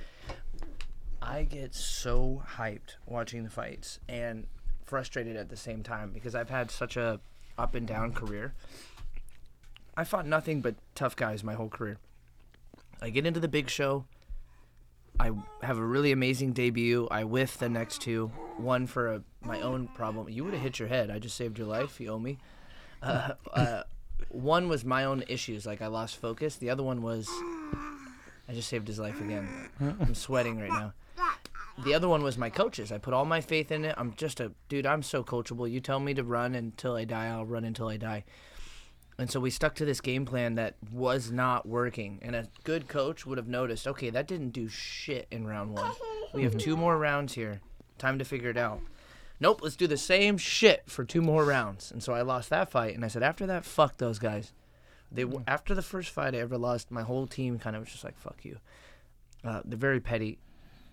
[1.20, 4.46] I get so hyped watching the fights and
[4.84, 7.20] frustrated at the same time because I've had such a
[7.58, 8.54] up and down career.
[9.96, 11.98] I fought nothing but tough guys my whole career.
[13.00, 14.06] I get into the big show.
[15.20, 15.30] I
[15.62, 17.06] have a really amazing debut.
[17.10, 18.28] I whiff the next two.
[18.56, 20.28] One for a, my own problem.
[20.28, 21.10] You would have hit your head.
[21.10, 22.00] I just saved your life.
[22.00, 22.38] You owe me.
[23.02, 23.82] Uh, uh,
[24.30, 26.56] one was my own issues, like I lost focus.
[26.56, 27.28] The other one was
[28.48, 29.48] I just saved his life again.
[29.80, 30.92] I'm sweating right now.
[31.84, 32.92] The other one was my coaches.
[32.92, 33.94] I put all my faith in it.
[33.98, 34.86] I'm just a dude.
[34.86, 35.70] I'm so coachable.
[35.70, 38.24] You tell me to run until I die, I'll run until I die.
[39.18, 42.18] And so we stuck to this game plan that was not working.
[42.22, 45.92] And a good coach would have noticed, okay, that didn't do shit in round one.
[46.32, 47.60] We have two more rounds here.
[47.96, 48.80] Time to figure it out.
[49.38, 51.92] Nope, let's do the same shit for two more rounds.
[51.92, 54.52] And so I lost that fight, and I said after that, fuck those guys.
[55.12, 57.92] They w after the first fight I ever lost, my whole team kind of was
[57.92, 58.58] just like fuck you.
[59.44, 60.38] Uh, they're very petty,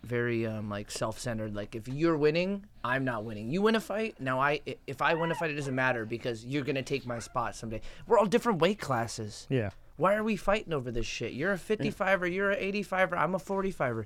[0.03, 1.55] very um, like self-centered.
[1.55, 3.49] Like if you're winning, I'm not winning.
[3.51, 6.45] You win a fight, now I if I win a fight, it doesn't matter because
[6.45, 7.81] you're gonna take my spot someday.
[8.07, 9.47] We're all different weight classes.
[9.49, 9.69] Yeah.
[9.97, 11.33] Why are we fighting over this shit?
[11.33, 14.05] You're a 55er, you're a 85er, I'm a 45er.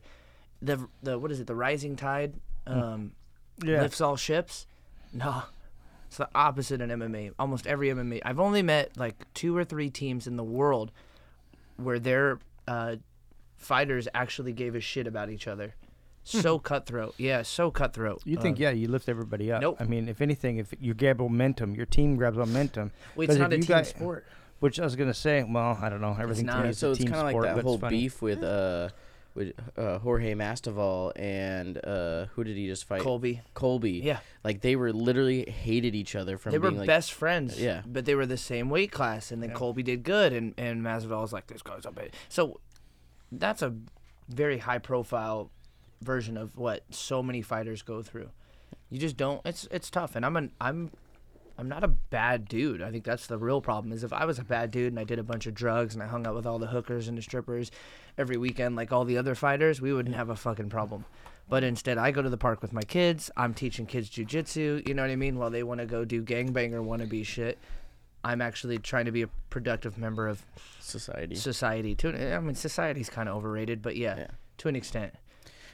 [0.62, 1.48] The the what is it?
[1.48, 2.34] The rising tide
[2.68, 3.14] um,
[3.64, 3.82] Yeah.
[3.82, 4.68] lifts all ships.
[5.14, 5.44] No,
[6.08, 7.32] it's the opposite in MMA.
[7.40, 8.22] Almost every MMA.
[8.26, 10.92] I've only met like two or three teams in the world
[11.78, 12.98] where their uh,
[13.58, 15.76] fighters actually gave a shit about each other.
[16.28, 17.14] So cutthroat.
[17.18, 18.22] Yeah, so cutthroat.
[18.26, 19.62] You think, Uh, yeah, you lift everybody up.
[19.62, 19.78] nope.
[19.80, 22.92] I mean, if anything, if you grab momentum, your team grabs momentum.
[23.16, 24.26] well, 'Cause it's not a you team got- sport.
[24.60, 25.44] Which I was gonna say.
[25.44, 26.16] Well, I don't know.
[26.20, 26.54] Everything not.
[26.54, 28.22] to me Yeah, is so a it's team kind of like sport, that whole beef
[28.22, 28.90] with uh
[29.36, 33.02] with uh, Jorge Masvidal and uh who did he just fight?
[33.02, 33.42] Colby.
[33.54, 34.00] Colby.
[34.04, 34.20] Yeah.
[34.46, 37.62] Like they were literally hated each other from They were like best friends.
[37.62, 37.82] Yeah.
[37.86, 41.22] But they were the same weight class, and then Colby did good, and and Masvidal
[41.22, 42.62] was like, "This guy's up." So
[43.34, 43.76] that's a
[44.30, 45.52] very high profile
[46.06, 48.30] version of what so many fighters go through.
[48.90, 49.42] You just don't.
[49.46, 50.92] It's it's tough, and I'm an I'm.
[51.58, 52.82] I'm not a bad dude.
[52.82, 53.94] I think that's the real problem.
[53.94, 56.04] Is if I was a bad dude and I did a bunch of drugs and
[56.04, 57.72] I hung out with all the hookers and the strippers
[58.18, 61.06] every weekend like all the other fighters, we wouldn't have a fucking problem.
[61.48, 63.32] But instead, I go to the park with my kids.
[63.38, 64.86] I'm teaching kids jujitsu.
[64.86, 65.38] You know what I mean?
[65.40, 67.58] While they want to go do gangbanger wannabe shit,
[68.22, 70.44] I'm actually trying to be a productive member of
[70.82, 71.36] society.
[71.36, 71.96] society.
[71.96, 74.28] To I mean, society's kind of overrated, but yeah, Yeah.
[74.58, 75.14] to an extent.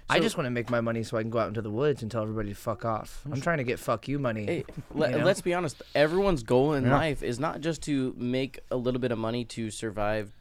[0.10, 2.02] I just want to make my money so I can go out into the woods
[2.02, 3.22] and tell everybody to fuck off.
[3.32, 4.46] I'm trying to get fuck you money.
[4.46, 5.26] Hey, let, You know?
[5.26, 5.82] let's be honest.
[5.96, 6.92] Everyone's goal in Yeah.
[6.98, 10.32] life is not just to make a little bit of money to survive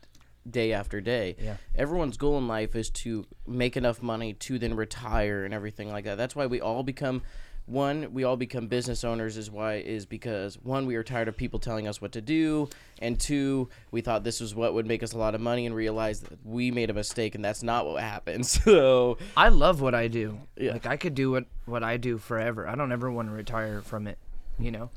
[0.48, 1.36] day after day.
[1.40, 1.56] Yeah.
[1.76, 6.04] Everyone's goal in life is to make enough money to then retire and everything like
[6.04, 6.16] that.
[6.16, 7.22] That's why we all become
[7.70, 11.36] one, we all become business owners is why is because one, we are tired of
[11.36, 12.68] people telling us what to do,
[13.00, 15.74] and two, we thought this was what would make us a lot of money and
[15.74, 18.44] realized that we made a mistake and that's not what happened.
[18.70, 20.38] So I love what I do.
[20.56, 20.72] Yeah.
[20.72, 22.68] Like I could do what what I do forever.
[22.68, 24.18] I don't ever want to retire from it.
[24.58, 24.90] You know.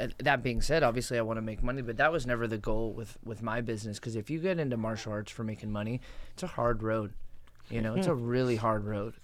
[0.00, 2.58] Uh, That being said, obviously I want to make money, but that was never the
[2.58, 3.98] goal with with my business.
[3.98, 6.00] Because if you get into martial arts for making money,
[6.32, 7.12] it's a hard road.
[7.70, 9.14] You know, it's a really hard road.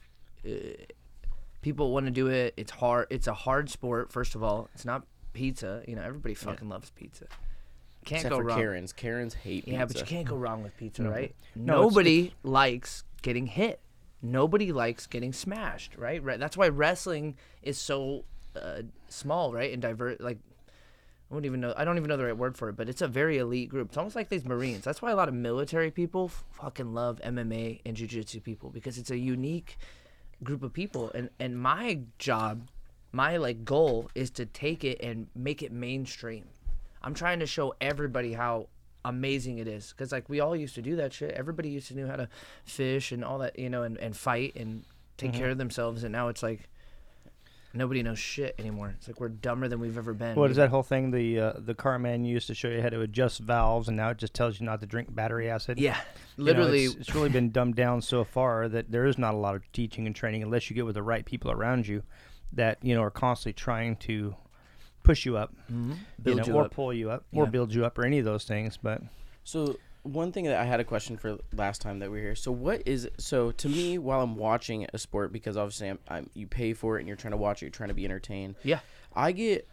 [1.63, 2.55] People want to do it.
[2.57, 3.07] It's hard.
[3.11, 4.13] It's a hard sport.
[4.13, 5.83] First of all, it's not pizza.
[5.87, 7.27] You know, everybody fucking loves pizza.
[8.05, 8.59] Can't except go for wrong.
[8.59, 8.93] Karens.
[8.93, 9.71] Karens hate pizza.
[9.79, 11.35] Yeah, but you can't go wrong with pizza, right?
[11.55, 13.81] No, it's- Nobody likes getting hit.
[14.23, 16.23] Nobody likes getting smashed, right?
[16.23, 18.25] Re- That's why wrestling is so
[18.57, 19.73] uh, small, right?
[19.73, 20.21] And divert.
[20.21, 20.39] Like,
[21.31, 21.75] I don't even know.
[21.77, 23.89] I don't even know the right word for it, but it's a very elite group.
[23.89, 24.83] It's almost like these Marines.
[24.83, 28.97] That's why a lot of military people f- fucking love MMA and Jiu-Jitsu people because
[28.99, 29.77] it's a unique
[30.43, 31.11] group of people.
[31.15, 32.69] And and my job,
[33.13, 36.45] my like goal is to take it and make it mainstream.
[37.03, 38.69] I'm trying to show everybody how
[39.05, 41.31] amazing it is because like we all used to do that shit.
[41.33, 42.29] Everybody used to know how to
[42.65, 44.85] fish and all that, you know, and, and fight and
[45.17, 45.41] take Mm-hmm.
[45.41, 46.05] care of themselves.
[46.05, 46.69] And now it's like
[47.75, 48.95] nobody knows shit anymore.
[48.97, 50.35] It's like we're dumber than we've ever been.
[50.37, 52.89] What is that whole thing the uh, the car man used to show you how
[52.89, 55.79] to adjust valves, and now it just tells you not to drink battery acid?
[55.79, 55.99] Yeah,
[56.37, 56.85] You know, literally.
[56.85, 59.71] it's, it's really been dumbed down so far that there is not a lot of
[59.73, 62.03] teaching and training unless you get with the right people around you
[62.53, 64.35] that you know are constantly trying to
[65.03, 66.71] push you up, build you know, you or up.
[66.73, 67.51] pull you up, or Yeah.
[67.51, 68.77] build you up, or any of those things.
[68.77, 69.03] But
[69.45, 72.35] So one thing that I had a question for last time that we were here.
[72.35, 76.31] So what is so to me while I'm watching a sport because obviously I'm, I'm
[76.35, 78.57] you pay for it and you're trying to watch it, you're trying to be entertained.
[78.63, 78.81] Yeah.
[79.15, 79.69] I get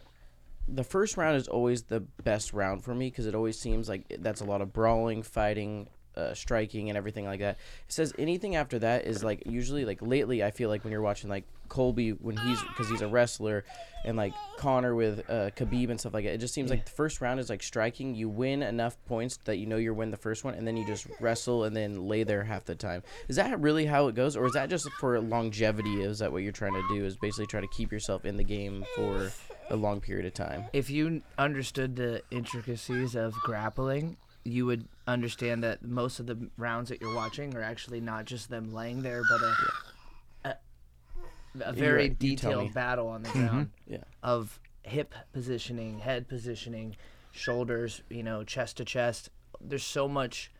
[0.67, 4.05] the first round is always the best round for me because it always seems like
[4.19, 7.58] that's a lot of brawling, fighting, uh, striking, and everything like that.
[7.88, 10.43] It says anything after that is like usually like lately.
[10.43, 13.63] I feel like when you're watching like Colby when he's because he's a wrestler,
[14.06, 16.34] and like Conor with uh, Khabib and stuff like that.
[16.34, 18.15] It just seems like the first round is like striking.
[18.15, 20.86] You win enough points that you know you win the first one, and then you
[20.86, 23.04] just wrestle and then lay there half the time.
[23.28, 26.01] Is that really how it goes, or is that just for longevity?
[26.01, 27.06] Is that what you're trying to do?
[27.06, 29.32] Is basically try to keep yourself in the game for
[29.69, 30.65] a long period of time?
[30.73, 36.89] if you understood the intricacies of grappling, you would understand that most of the rounds
[36.89, 42.09] that you're watching are actually not just them laying there, but a, a, a very
[42.09, 42.15] right.
[42.23, 42.55] You tell me.
[42.57, 43.99] detailed battle on the ground Yeah.
[44.23, 46.95] of hip positioning, head positioning,
[47.31, 49.29] shoulders, you know, chest to chest.
[49.61, 50.51] There's so much.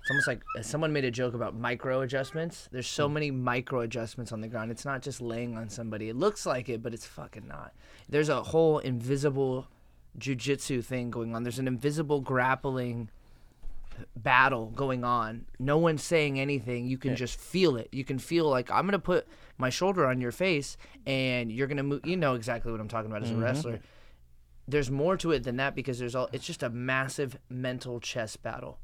[0.00, 2.68] It's almost like uh, someone made a joke about micro adjustments.
[2.72, 4.70] There's so many micro adjustments on the ground.
[4.70, 6.08] It's not just laying on somebody.
[6.08, 7.74] It looks like it, but it's fucking not.
[8.08, 9.66] There's a whole invisible
[10.18, 11.42] jujitsu thing going on.
[11.42, 13.10] There's an invisible grappling
[14.16, 15.46] battle going on.
[15.58, 16.86] No one's saying anything.
[16.86, 17.88] You can just feel it.
[17.92, 21.82] You can feel like I'm gonna put my shoulder on your face, and you're gonna
[21.82, 22.04] move.
[22.04, 23.42] You know exactly what I'm talking about as a mm-hmm.
[23.42, 23.80] wrestler.
[24.66, 26.28] There's more to it than that because there's all.
[26.32, 28.78] It's just a massive mental chess battle.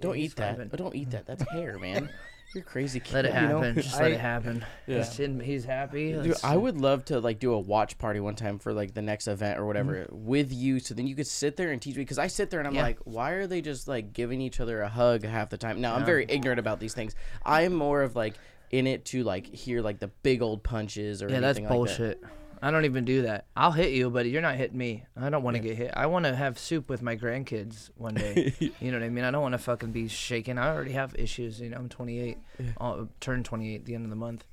[0.00, 0.76] Don't eat that.
[0.76, 1.26] don't eat that.
[1.26, 2.10] That's hair, man.
[2.54, 3.14] You're crazy kid.
[3.14, 3.74] Let it You know, happen.
[3.82, 4.64] just let I- it happen.
[4.86, 4.98] Yeah.
[4.98, 6.12] He's, in- he's happy.
[6.12, 8.94] Dude, Let's- I would love to like do a watch party one time for like
[8.94, 10.26] the next event or whatever Mm-hmm.
[10.26, 12.02] with you, so then you could sit there and teach me.
[12.02, 12.82] Because I sit there and I'm Yeah.
[12.82, 15.80] like, why are they just like giving each other a hug half the time?
[15.80, 17.14] Now I'm very ignorant about these things.
[17.44, 18.34] I'm more of like
[18.70, 21.96] in it to like hear like the big old punches or Yeah, that's anything like
[21.96, 22.18] that.
[22.64, 23.44] I don't even do that.
[23.54, 25.04] I'll hit you, but you're not hitting me.
[25.20, 25.90] I don't want to get hit.
[25.94, 28.54] I want to have soup with my grandkids one day.
[28.80, 29.22] you know what I mean?
[29.22, 30.56] I don't want to fucking be shaken.
[30.56, 31.60] I already have issues.
[31.60, 32.38] You know, I'm 28.
[32.78, 34.46] I'll uh, turn 28 at the end of the month.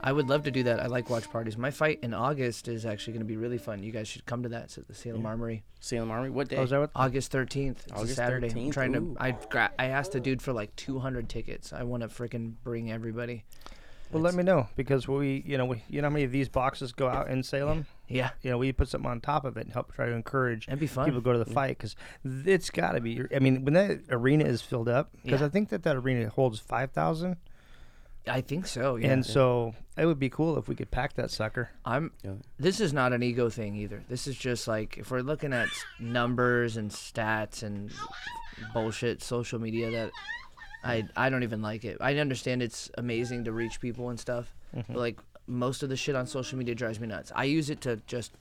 [0.00, 0.80] I would love to do that.
[0.80, 1.56] I like watch parties.
[1.56, 3.84] My fight in August is actually going to be really fun.
[3.84, 4.64] You guys should come to that.
[4.64, 5.62] It's at the Salem Armory.
[5.78, 6.30] Salem Armory.
[6.30, 6.56] What day?
[6.56, 6.90] Oh, is that what?
[6.96, 7.70] August 13th.
[7.70, 8.48] It's a August Saturday.
[8.48, 8.72] I'm 13th?
[8.72, 9.14] trying Ooh.
[9.14, 9.22] to.
[9.22, 11.72] I gra- I asked the dude for like 200 tickets.
[11.72, 13.44] I want to freaking bring everybody.
[14.14, 16.48] Well, let me know because we, you know, we, you know, how many of these
[16.48, 17.86] boxes go out in Salem?
[18.08, 20.66] Yeah, You know, we put something on top of it and help try to encourage
[20.66, 21.06] That'd be fun.
[21.06, 21.54] people to go to the mm.
[21.54, 23.22] fight because it's got to be.
[23.34, 25.46] I mean, when that arena is filled up, because Yeah.
[25.46, 27.36] I think that that arena holds five thousand,
[28.26, 28.96] I think so.
[28.96, 29.12] Yeah.
[29.12, 31.70] and so it would be cool if we could pack that sucker.
[31.84, 32.12] I'm.
[32.22, 32.32] Yeah.
[32.58, 34.02] This is not an ego thing either.
[34.08, 37.90] This is just like if we're looking at numbers and stats and
[38.72, 40.10] bullshit social media that
[40.84, 41.98] I I don't even like it.
[42.00, 46.14] I understand it's amazing to reach people and stuff, but like most of the shit
[46.14, 47.32] on social media drives me nuts.
[47.34, 48.32] I use it to just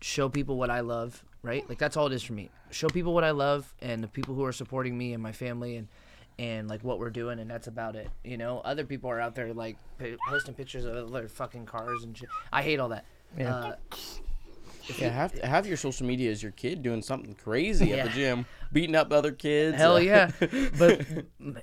[0.00, 1.68] show people what I love, right?
[1.68, 2.50] Like that's all it is for me.
[2.70, 5.76] Show people what I love and the people who are supporting me and my family
[5.76, 5.88] and
[6.38, 8.08] and like what we're doing and that's about it.
[8.24, 12.04] You know, other people are out there like p- posting pictures of their fucking cars
[12.04, 12.28] and shit.
[12.52, 13.04] I hate all that.
[13.38, 13.54] Yeah.
[13.54, 13.76] Uh,
[14.98, 18.46] Yeah, have have your social media as your kid doing something crazy at the gym,
[18.72, 19.76] beating up other kids.
[19.76, 20.30] Hell yeah.
[20.78, 21.06] But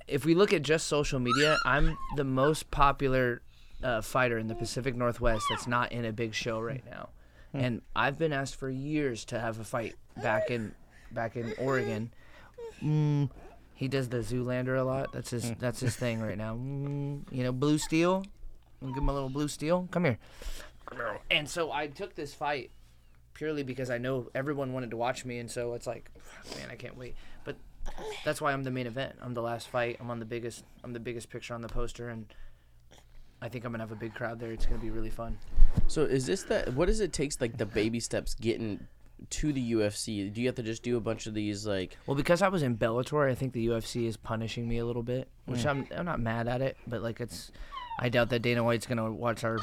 [0.06, 3.42] if we look at just social media, I'm the most popular
[3.82, 7.10] uh, fighter in the Pacific Northwest that's not in a big show right now.
[7.52, 10.74] And I've been asked for years to have a fight back in
[11.12, 12.12] back in Oregon.
[12.82, 13.30] Mm,
[13.74, 15.12] he does the Zoolander a lot.
[15.12, 16.56] That's his that's his thing right now.
[16.56, 18.24] Mm, you know, blue steel.
[18.82, 19.88] I'll give him a little blue steel.
[19.92, 20.18] Come here.
[21.30, 22.70] And so I took this fight
[23.34, 26.10] purely because I know everyone wanted to watch me, and so it's like,
[26.56, 27.14] man, I can't wait.
[27.44, 27.56] But
[28.24, 29.16] that's why I'm the main event.
[29.20, 29.98] I'm the last fight.
[30.00, 30.64] I'm on the biggest.
[30.82, 32.26] I'm the biggest picture on the poster, and
[33.42, 34.52] I think I'm gonna have a big crowd there.
[34.52, 35.38] It's gonna be really fun.
[35.88, 36.72] So is this that?
[36.74, 37.32] What does it take?
[37.40, 38.86] Like the baby steps getting
[39.30, 40.32] to the UFC.
[40.32, 41.96] Do you have to just do a bunch of these like?
[42.06, 45.02] Well, because I was in Bellator, I think the UFC is punishing me a little
[45.02, 45.70] bit, which mm.
[45.70, 47.50] I'm I'm not mad at it, but like it's,
[47.98, 49.58] I doubt that Dana White's gonna watch our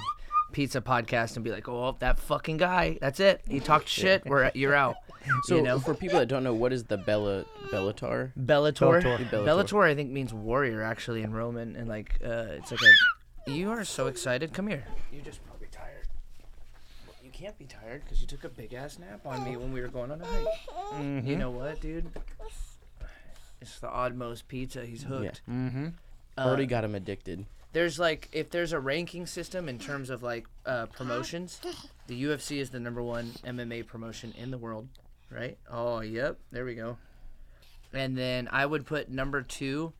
[0.51, 2.97] pizza podcast and be like, oh, that fucking guy.
[3.01, 3.41] That's it.
[3.47, 4.25] He talked shit.
[4.25, 4.95] We're you're out.
[5.43, 5.79] So you know.
[5.79, 8.31] for people that don't know, what is the Bella Bellator?
[8.35, 9.03] Bellator.
[9.03, 9.29] Bellator.
[9.29, 9.45] Bellator.
[9.45, 9.83] Bellator.
[9.83, 13.51] I think means warrior actually in Roman, and like uh, it's like a.
[13.51, 14.51] You are so excited.
[14.51, 14.83] Come here.
[15.13, 16.07] You're just probably tired.
[17.23, 19.81] You can't be tired because you took a big ass nap on me when we
[19.81, 21.23] were going on a hike.
[21.23, 22.09] You know what, dude?
[23.61, 24.83] It's the Oddmost pizza.
[24.87, 25.41] He's hooked.
[25.47, 25.89] Mm-hmm.
[26.35, 27.45] Uh, Already got him addicted.
[27.73, 31.59] There's like if there's a ranking system in terms of like uh, promotions,
[32.07, 34.87] the UFC is the number one MMA promotion in the world,
[35.29, 35.57] right?
[35.69, 36.97] Oh, yep, there we go.
[37.93, 39.93] And then I would put number two.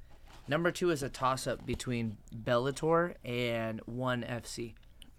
[0.47, 4.73] Number two is a toss up between Bellator and One FC.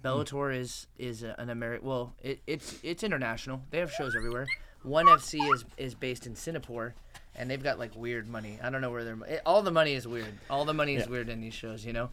[0.05, 1.87] Bellator is is a- an American.
[1.87, 3.63] Well, it, it's it's international.
[3.71, 4.47] They have shows everywhere.
[4.83, 6.95] One FC is is based in Singapore,
[7.37, 8.59] and they've got like weird money.
[8.63, 10.35] I don't know where their mo- it, all the money is weird.
[10.51, 12.11] All the money is weird in these shows, you know.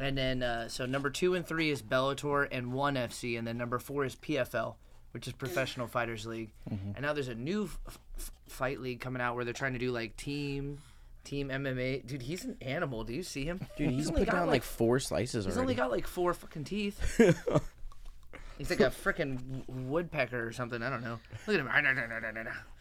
[0.00, 3.58] And then uh, so number two and three is Bellator and One FC, and then
[3.58, 4.74] number four is PFL,
[5.12, 6.50] which is Professional Fighters League.
[6.70, 9.78] And now there's a new f- f- fight league coming out where they're trying to
[9.78, 10.78] do like team
[11.24, 12.06] team MMA.
[12.06, 13.04] Dude, he's an animal.
[13.04, 13.60] Do you see him?
[13.76, 15.60] Dude, he's only put got, down like four slices He's already.
[15.64, 17.20] only got like four fucking teeth.
[18.58, 20.82] He's like a freaking woodpecker or something.
[20.82, 21.18] I don't know.
[21.46, 21.68] Look at him.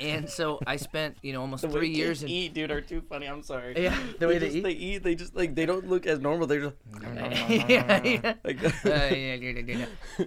[0.00, 2.28] And so I spent, you know, almost three years in.
[2.28, 3.26] eat, dude, are too funny.
[3.26, 3.74] I'm sorry.
[3.76, 4.62] Yeah, the way they just, eat.
[4.62, 5.02] They eat.
[5.02, 6.46] They just like they don't look as normal.
[6.46, 8.34] They're just yeah, yeah.
[8.44, 8.64] like.
[8.64, 10.26] Uh, yeah, yeah, yeah, yeah, yeah.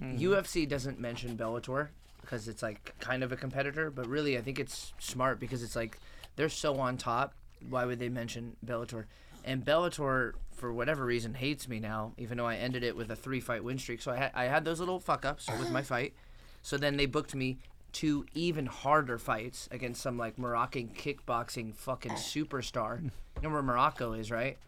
[0.00, 1.88] UFC doesn't mention Bellator
[2.20, 5.76] because it's like kind of a competitor, but really I think it's smart because it's
[5.76, 5.98] like
[6.36, 7.34] they're so on top.
[7.68, 9.04] Why would they mention Bellator?
[9.44, 13.16] And Bellator, for whatever reason, hates me now, even though I ended it with a
[13.16, 14.02] three fight win streak.
[14.02, 16.14] So I had I had those little fuck ups with my fight.
[16.62, 17.58] So then they booked me
[17.94, 22.16] two even harder fights against some like Moroccan kickboxing fucking ah.
[22.16, 23.02] superstar.
[23.02, 23.10] You
[23.42, 24.58] know where Morocco is, right?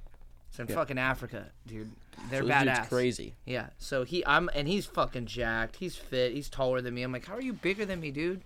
[0.49, 1.91] It's in fucking Africa, dude.
[2.31, 2.89] They're So this dude's badass.
[2.89, 3.35] crazy.
[3.45, 3.67] Yeah.
[3.79, 5.77] So he, I'm, and he's fucking jacked.
[5.77, 6.33] He's fit.
[6.33, 7.03] He's taller than me.
[7.03, 8.41] I'm like, how are you bigger than me, dude?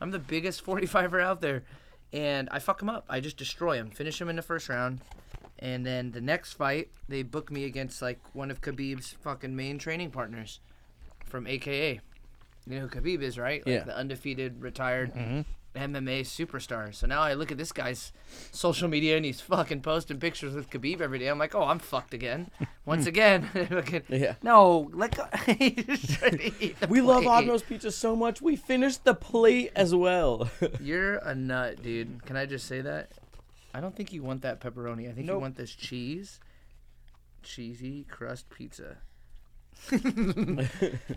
[0.00, 1.64] I'm the biggest 45er out there.
[2.12, 3.04] and I fuck him up.
[3.08, 5.00] I just destroy him, finish him in the first round,
[5.58, 9.78] and then the next fight they book me against like one of Khabib's fucking main
[9.78, 10.60] training partners
[11.24, 12.00] from AKA.
[12.66, 13.64] You know who Khabib is, right?
[13.64, 13.84] Like Yeah.
[13.84, 15.40] the undefeated retired mm-hmm.
[15.76, 16.94] MMA superstar.
[16.94, 18.12] So now I look at this guy's
[18.50, 21.28] social media and he's fucking posting pictures with Khabib every day.
[21.28, 22.50] I'm like, oh, I'm fucked again.
[22.84, 23.48] Once again.
[24.08, 24.34] Yeah.
[24.42, 25.26] No, let go.
[25.58, 27.66] He's just trying to eat the We love plate.
[27.68, 28.40] Pizza so much.
[28.40, 30.48] We finished the plate as well.
[30.80, 32.24] You're a nut, dude.
[32.24, 33.10] Can I just say that?
[33.74, 35.08] I don't think you want that pepperoni.
[35.08, 36.40] I think you want this cheese,
[37.42, 38.98] cheesy crust pizza.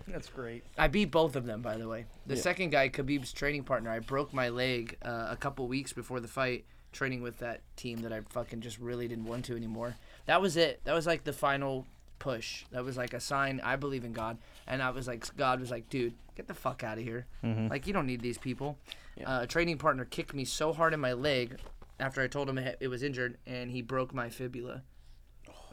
[0.08, 0.64] That's great.
[0.78, 2.06] I beat both of them, by the way.
[2.28, 2.42] The Yeah.
[2.42, 6.28] second guy, Khabib's training partner, I broke my leg uh, a couple weeks before the
[6.28, 9.96] fight, training with that team that I fucking just really didn't want to anymore.
[10.26, 10.82] That was it.
[10.84, 11.86] That was like the final
[12.20, 12.66] push.
[12.72, 13.62] That was like a sign.
[13.64, 16.84] I believe in God, and I was like, God was like, dude, get the fuck
[16.84, 17.26] out of here.
[17.44, 18.78] Like you don't need these people.
[19.26, 21.58] Uh, a training partner kicked me so hard in my leg
[22.00, 24.82] after I told him it it was injured, and he broke my fibula.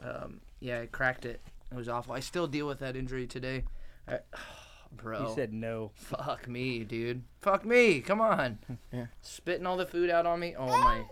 [0.03, 1.41] Um, yeah, I cracked it.
[1.71, 2.13] It was awful.
[2.13, 3.63] I still deal with that injury today.
[4.07, 4.19] I,
[4.91, 5.27] bro.
[5.29, 5.91] You said no.
[5.95, 7.23] Fuck me, dude.
[7.41, 7.99] Fuck me.
[8.01, 8.59] Come on.
[8.93, 9.07] Yeah.
[9.21, 10.55] Spitting all the food out on me.
[10.57, 11.03] Oh my.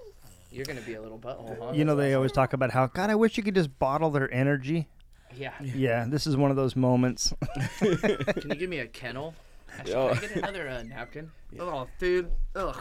[0.50, 1.72] You're gonna be a little butthole, huh?
[1.74, 4.34] You know they always talk about how God, I wish you could just bottle their
[4.34, 4.88] energy.
[5.36, 5.52] Yeah.
[5.62, 7.34] Yeah, this is one of those moments.
[7.80, 9.34] Can you give me a kennel?
[9.78, 10.14] Actually, Oh.
[10.16, 11.32] can I get another uh, napkin?
[11.60, 12.32] Oh, dude.
[12.56, 12.78] Ugh.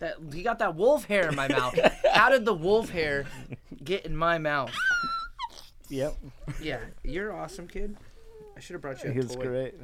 [0.00, 1.78] That you got that wolf hair in my mouth.
[2.12, 3.24] How did the wolf hair
[3.82, 4.74] get in my mouth?
[5.90, 6.14] Yep,
[6.62, 7.96] Yeah, you're awesome, kid.
[8.56, 9.42] I should have brought you a he was toy.
[9.44, 9.74] great.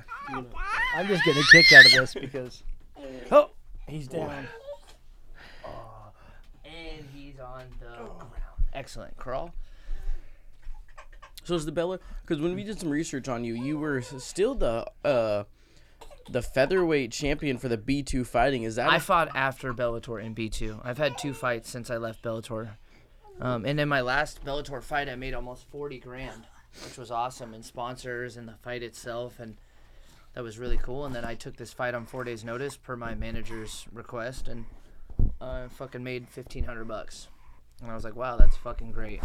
[0.94, 2.62] I'm just getting a kick out of this because
[3.30, 3.50] oh,
[3.86, 4.46] he's down.
[6.64, 8.32] And he's on the ground.
[8.72, 9.16] Excellent.
[9.16, 9.54] Crawl.
[11.44, 12.00] So is the Bella?
[12.22, 15.44] Because when we did some research on you, you were still the uh,
[16.28, 18.64] the featherweight champion for the B two fighting.
[18.64, 18.90] Is that?
[18.90, 20.80] I a- fought after Bellator in B2.
[20.84, 22.70] I've had two fights since I left Bellator.
[23.40, 26.46] Um, and then my last Bellator fight, I made almost 40 grand,
[26.84, 29.38] which was awesome, and sponsors and the fight itself.
[29.38, 29.56] And
[30.34, 31.04] that was really cool.
[31.04, 34.64] And then I took this fight on four days' notice per my manager's request, and
[35.40, 37.28] I fucking made 1500 bucks.
[37.82, 39.22] And I was like, wow, that's fucking great.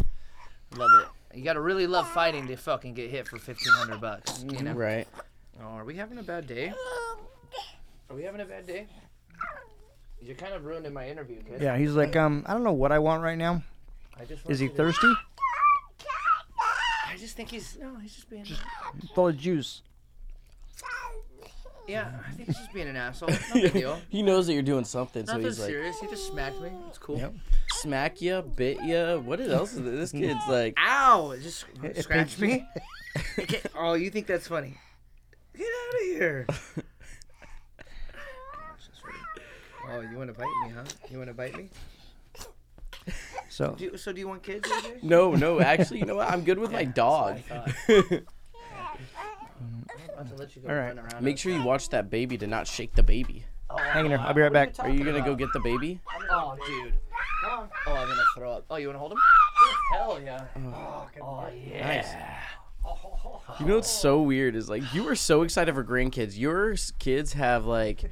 [0.75, 1.37] Love it.
[1.37, 4.73] You gotta really love fighting to fucking get hit for 1500 bucks, you know?
[4.73, 5.07] right.
[5.61, 6.73] Oh, are we having a bad day?
[8.09, 8.87] Are we having a bad day?
[10.21, 11.61] You're kind of ruining my interview, kid.
[11.61, 13.63] Yeah, he's like, um, I don't know what I want right now.
[14.19, 15.13] I just want Is he to- thirsty?
[17.07, 18.45] I just think he's no, he's just being.
[19.13, 19.81] Full of juice.
[21.87, 23.29] yeah, I think he's just being an asshole.
[23.29, 23.99] No big deal.
[24.09, 25.99] He knows that you're doing something, so Nothing he's like, serious.
[25.99, 26.69] He just smacked me.
[26.87, 27.17] It's cool.
[27.17, 27.33] Yep.
[27.73, 29.17] smack ya, bit ya.
[29.17, 29.73] What else?
[29.73, 29.83] Is it?
[29.91, 31.31] This kid's like, Ow!
[31.31, 32.67] It just It scratched pinched
[33.37, 33.45] me.
[33.45, 34.77] Get- oh, you think that's funny?
[35.57, 36.47] Get out of here.
[39.89, 40.83] Oh, you want to bite me, huh?
[41.09, 41.67] You want to bite me?
[43.51, 45.03] So Do you, so do you want kids, AJ?
[45.03, 45.59] no, no.
[45.59, 46.31] Actually, you know what?
[46.31, 47.41] I'm good with my dog.
[47.49, 48.21] That's what I thought.
[49.59, 51.21] I'm about to let you go All right.
[51.21, 53.43] Make sure you watch that baby to not shake the baby.
[53.69, 54.19] Oh, hang in there.
[54.21, 54.75] I'll be right back.
[54.79, 55.99] Are you gonna go get the baby?
[56.31, 56.93] Oh, dude.
[57.45, 58.65] Oh, I'm gonna throw up.
[58.69, 59.17] Oh, you wanna hold him?
[59.93, 60.45] Hell yeah.
[60.55, 62.01] Oh, oh, oh yeah.
[62.01, 63.59] Nice.
[63.59, 66.37] You know what's so weird is like you were so excited for grandkids.
[66.37, 68.09] Your kids have like,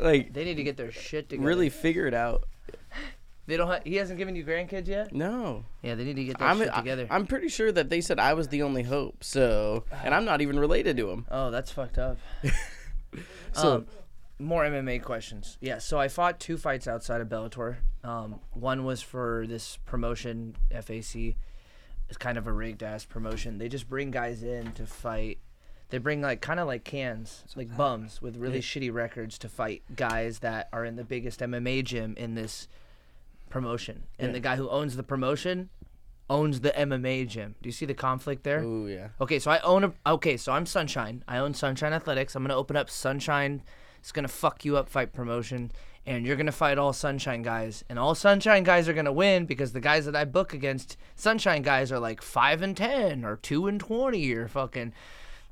[0.00, 1.46] like They need to get their shit together.
[1.46, 2.44] really figure it out.
[3.46, 3.68] They don't.
[3.68, 5.12] Ha- he hasn't given you grandkids yet.
[5.14, 7.06] No, Yeah, they need to get their I'm shit together.
[7.10, 9.22] I'm pretty sure that they said I was the only hope.
[9.22, 11.26] So, and I'm not even related to him.
[11.30, 12.18] oh, that's fucked up.
[13.52, 13.86] So Um,
[14.38, 15.56] more MMA questions.
[15.60, 17.76] Yeah, so I fought two fights outside of Bellator.
[18.04, 21.36] Um, one was for this promotion, FAC.
[22.08, 23.56] It's kind of a rigged ass promotion.
[23.58, 25.38] They just bring guys in to fight.
[25.88, 29.82] They bring like kind of like cans, like bums with really shitty records to fight
[29.94, 32.68] guys that are in the biggest MMA gym in this
[33.50, 34.04] promotion.
[34.18, 35.70] And the guy who owns the promotion
[36.28, 37.54] owns the MMA gym.
[37.62, 38.60] Do you see the conflict there?
[38.64, 39.92] oh yeah, Okay, so I own a.
[40.06, 41.22] Okay, so I'm Sunshine.
[41.28, 42.34] I own Sunshine Athletics.
[42.34, 43.62] I'm gonna open up Sunshine.
[44.00, 45.70] It's gonna fuck you up fight promotion,
[46.04, 49.72] and you're gonna fight all Sunshine guys, and all Sunshine guys are gonna win because
[49.72, 53.66] the guys that I book against Sunshine guys are like five and ten or two
[53.68, 54.92] and twenty or fucking.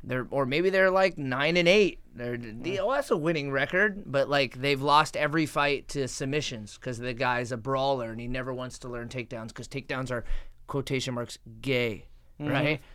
[0.06, 2.00] They're, or maybe they're like nine and eight.
[2.14, 6.76] They're the, oh, that's a winning record, but like they've lost every fight to submissions
[6.76, 10.24] because the guy's a brawler and he never wants to learn takedowns because takedowns are
[10.66, 12.06] quotation marks gay,
[12.40, 12.52] mm-hmm.
[12.52, 12.80] right?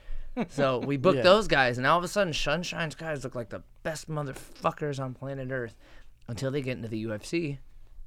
[0.47, 1.23] So we booked Yeah.
[1.23, 5.13] those guys, and all of a sudden, Sunshine's guys look like the best motherfuckers on
[5.13, 5.75] planet Earth
[6.29, 7.57] until they get into the UFC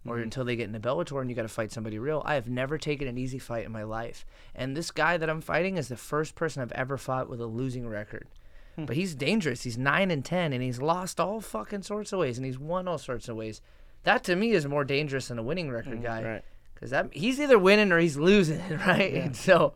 [0.07, 0.23] or mm-hmm.
[0.23, 2.23] until they get into Bellator and you got to fight somebody real.
[2.25, 4.25] I have never taken an easy fight in my life.
[4.55, 7.47] And this guy that I'm fighting is the first person I've ever fought with a
[7.47, 8.29] losing record.
[8.77, 9.63] But he's dangerous.
[9.63, 12.89] He's 9 and 10 and he's lost all fucking sorts of ways and he's won
[12.89, 13.61] all sorts of ways.
[14.05, 16.23] That to me is more dangerous than a winning record guy.
[16.23, 16.45] Right.
[16.75, 19.13] Because that he's either winning or he's losing, right?
[19.15, 19.75] And so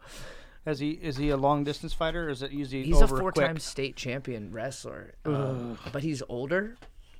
[0.65, 2.27] Is he is he a long distance fighter?
[2.27, 6.77] Or is it usually he's a four-time state champion wrestler, um, but he's older,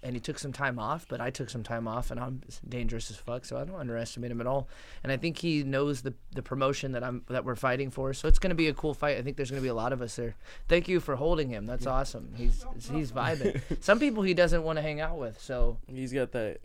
[0.07, 1.05] and he took some time off.
[1.09, 4.31] But I took some time off, and I'm dangerous as fuck, so I don't underestimate
[4.31, 4.69] him at all.
[5.03, 8.15] And I think he knows the the promotion that I'm that we're fighting for.
[8.15, 9.19] So it's gonna be a cool fight.
[9.19, 10.37] I think there's gonna be a lot of us there.
[10.69, 11.67] Thank you for holding him.
[11.67, 12.33] That's awesome.
[12.37, 13.61] He's he's vibing.
[13.83, 16.59] some people he doesn't want to hang out with, so He's got that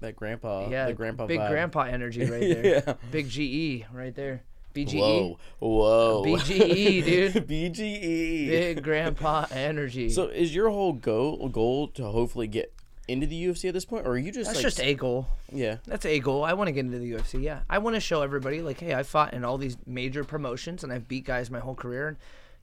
[0.00, 0.68] that grandpa.
[0.68, 1.26] yeah, the grandpa.
[1.26, 1.50] big vibe.
[1.50, 2.66] grandpa energy right there.
[2.86, 2.94] Yeah.
[3.10, 4.42] Big GE right there.
[4.74, 4.98] BGE.
[4.98, 6.24] Whoa, whoa.
[6.26, 7.32] BGE, dude.
[7.48, 8.48] BGE.
[8.48, 10.10] Big grandpa energy.
[10.10, 12.72] So is your whole goal goal to hopefully get
[13.08, 15.26] into the UFC at this point, or are you just that's like just a goal.
[15.52, 15.76] yeah?
[15.86, 16.44] That's a goal.
[16.44, 17.42] I want to get into the UFC.
[17.42, 20.82] Yeah, I want to show everybody like, hey, I fought in all these major promotions
[20.84, 22.08] and I've beat guys my whole career.
[22.08, 22.16] And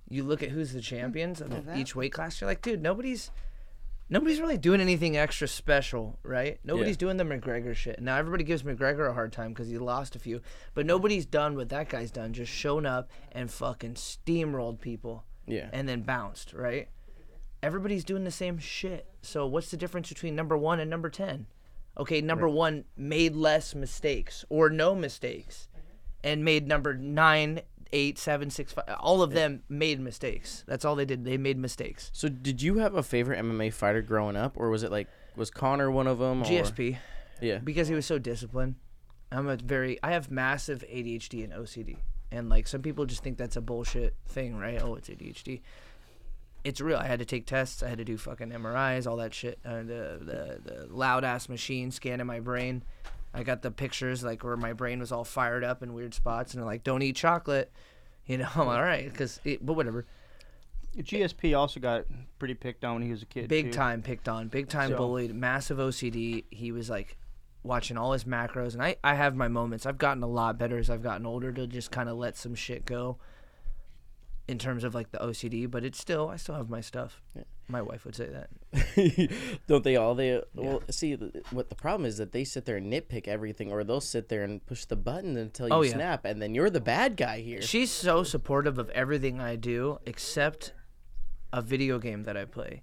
[0.09, 2.41] you look at who's the champions of each weight class.
[2.41, 3.31] You're like, dude, nobody's
[4.09, 6.59] nobody's really doing anything extra special, right?
[6.65, 6.99] Nobody's Yeah.
[6.99, 8.01] doing the McGregor shit.
[8.01, 10.41] Now everybody gives McGregor a hard time because he lost a few,
[10.73, 12.33] but nobody's done what that guy's done.
[12.33, 15.23] Just shown up and fucking steamrolled people.
[15.47, 15.69] Yeah.
[15.73, 16.89] And then bounced, right?
[17.64, 19.07] Everybody's doing the same shit.
[19.22, 21.45] So what's the difference between number one and number ten?
[21.97, 25.68] Okay, number one made less mistakes or no mistakes,
[26.24, 28.86] and made number nine, eight, seven, six, five.
[28.99, 30.64] All of them made mistakes.
[30.68, 31.26] That's all they did.
[31.26, 32.09] They made mistakes.
[32.14, 35.51] So did you have a favorite MMA fighter growing up, or was it like was
[35.51, 36.41] Conor one of them?
[36.41, 36.45] Or?
[36.45, 36.97] GSP
[37.41, 37.59] Yeah.
[37.59, 38.76] because he was so disciplined.
[39.32, 41.97] I'm a very I have massive ADHD and OCD.
[42.32, 44.82] And like some people just think that's a bullshit thing, right?
[44.82, 45.62] Oh, it's ADHD.
[46.64, 46.97] It's real.
[46.97, 47.82] I had to take tests.
[47.82, 49.59] I had to do fucking MRIs, all that shit.
[49.66, 52.84] Uh, the the the loud ass machine scanning my brain.
[53.34, 56.53] I got the pictures like where my brain was all fired up in weird spots,
[56.53, 57.72] and like, "Don't eat chocolate."
[58.28, 60.05] You know, I'm all right, because but whatever.
[60.97, 62.05] GSP also got
[62.38, 63.47] pretty picked on when he was a kid.
[63.47, 63.72] big too.
[63.74, 66.43] time picked on, big time So- bullied, massive OCD.
[66.51, 67.18] He was like
[67.64, 69.86] watching all his macros, and I I have my moments.
[69.86, 72.53] I've gotten a lot better as I've gotten older to just kind of let some
[72.55, 73.18] shit go.
[74.52, 77.22] In terms of like the OCD, but it's still I still have my stuff.
[77.70, 78.49] My wife would say that.
[79.68, 80.14] Don't they all?
[80.14, 81.14] They well, see
[81.52, 84.43] what the problem is that they sit there and nitpick everything, or they'll sit there
[84.43, 85.93] and push the button until you Oh, yeah.
[85.93, 87.62] snap, and then you're the bad guy here.
[87.62, 90.74] She's so supportive of everything I do except
[91.54, 92.82] a video game that I play.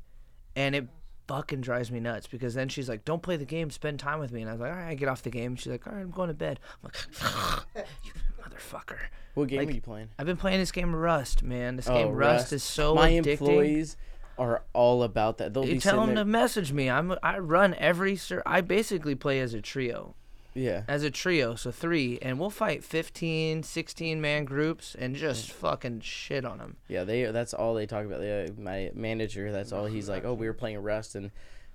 [0.56, 0.88] And it
[1.26, 4.32] fucking drives me nuts because then she's like, Don't play the game, spend time with
[4.32, 4.40] me.
[4.40, 5.54] And I was like, All right, I get off the game.
[5.56, 6.60] She's like, All right, I'm going to bed.
[6.82, 8.12] I'm like, You
[8.42, 8.98] motherfucker.
[9.38, 10.08] What game like, are you playing?
[10.18, 11.76] I've been playing this game Rust, man.
[11.76, 13.26] This Oh, game Rust, is so My addicting.
[13.32, 13.96] employees
[14.38, 15.52] are all about that.
[15.54, 16.24] They'll you tell them there.
[16.24, 16.88] to message me.
[16.90, 20.14] I'm I run every ser- I basically play as a trio.
[20.54, 20.82] yeah.
[20.88, 26.00] As a trio, so three, and we'll fight 15, 16 man groups and just fucking
[26.00, 26.76] shit on them.
[26.88, 28.22] Yeah, they that's all they talk about.
[28.22, 30.24] Yeah, my manager, that's all he's like.
[30.24, 31.30] Oh, we were playing Rust, and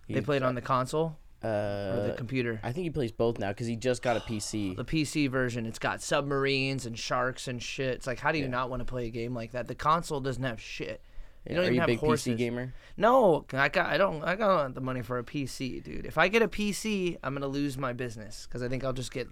[0.07, 1.49] he, They played on the console or
[2.03, 2.59] uh, the computer.
[2.63, 4.75] I think he plays both now because he just got a PC.
[4.75, 7.95] The PC version, it's got submarines and sharks and shit.
[7.95, 9.67] It's like, how do you not want to play a game like that?
[9.67, 11.01] The console doesn't have shit.
[11.47, 12.35] You don't Are even you a have big horses.
[12.35, 12.73] PC gamer?
[12.95, 13.87] No, I got.
[13.87, 14.23] I don't.
[14.23, 16.05] I got the money for a PC, dude.
[16.05, 19.11] If I get a PC, I'm gonna lose my business because I think I'll just
[19.11, 19.27] get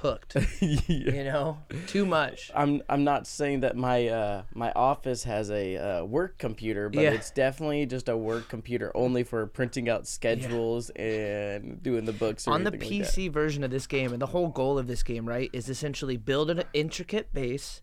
[0.00, 0.36] hooked.
[0.60, 2.50] You know, too much.
[2.54, 7.02] I'm I'm not saying that my uh, my office has a uh, work computer, but
[7.02, 7.10] Yeah.
[7.12, 12.46] it's definitely just a work computer only for printing out schedules and doing the books.
[12.48, 13.08] Or on the anything like.
[13.08, 16.16] PC version of this game, and the whole goal of this game, right, is essentially
[16.16, 17.82] build an intricate base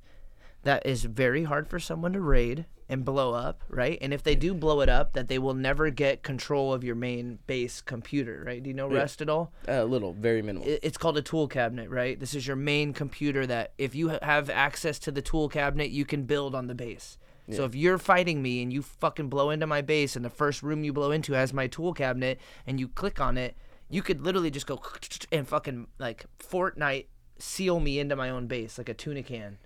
[0.67, 3.97] that is very hard for someone to raid and blow up, right?
[4.01, 6.95] And if they do blow it up, that they will never get control of your
[6.95, 8.61] main base computer, right?
[8.61, 9.53] Do you know Rust at all?
[9.67, 10.67] Uh, a little, very minimal.
[10.67, 12.19] it's called a tool cabinet, right?
[12.19, 16.03] This is your main computer that if you have access to the tool cabinet, you
[16.03, 17.17] can build on the base.
[17.49, 20.61] So if you're fighting me and you fucking blow into my base and the first
[20.61, 23.55] room you blow into has my tool cabinet and you click on it,
[23.89, 24.81] you could literally just go
[25.31, 27.05] and fucking like Fortnite
[27.39, 29.59] seal me into my own base like a tuna can,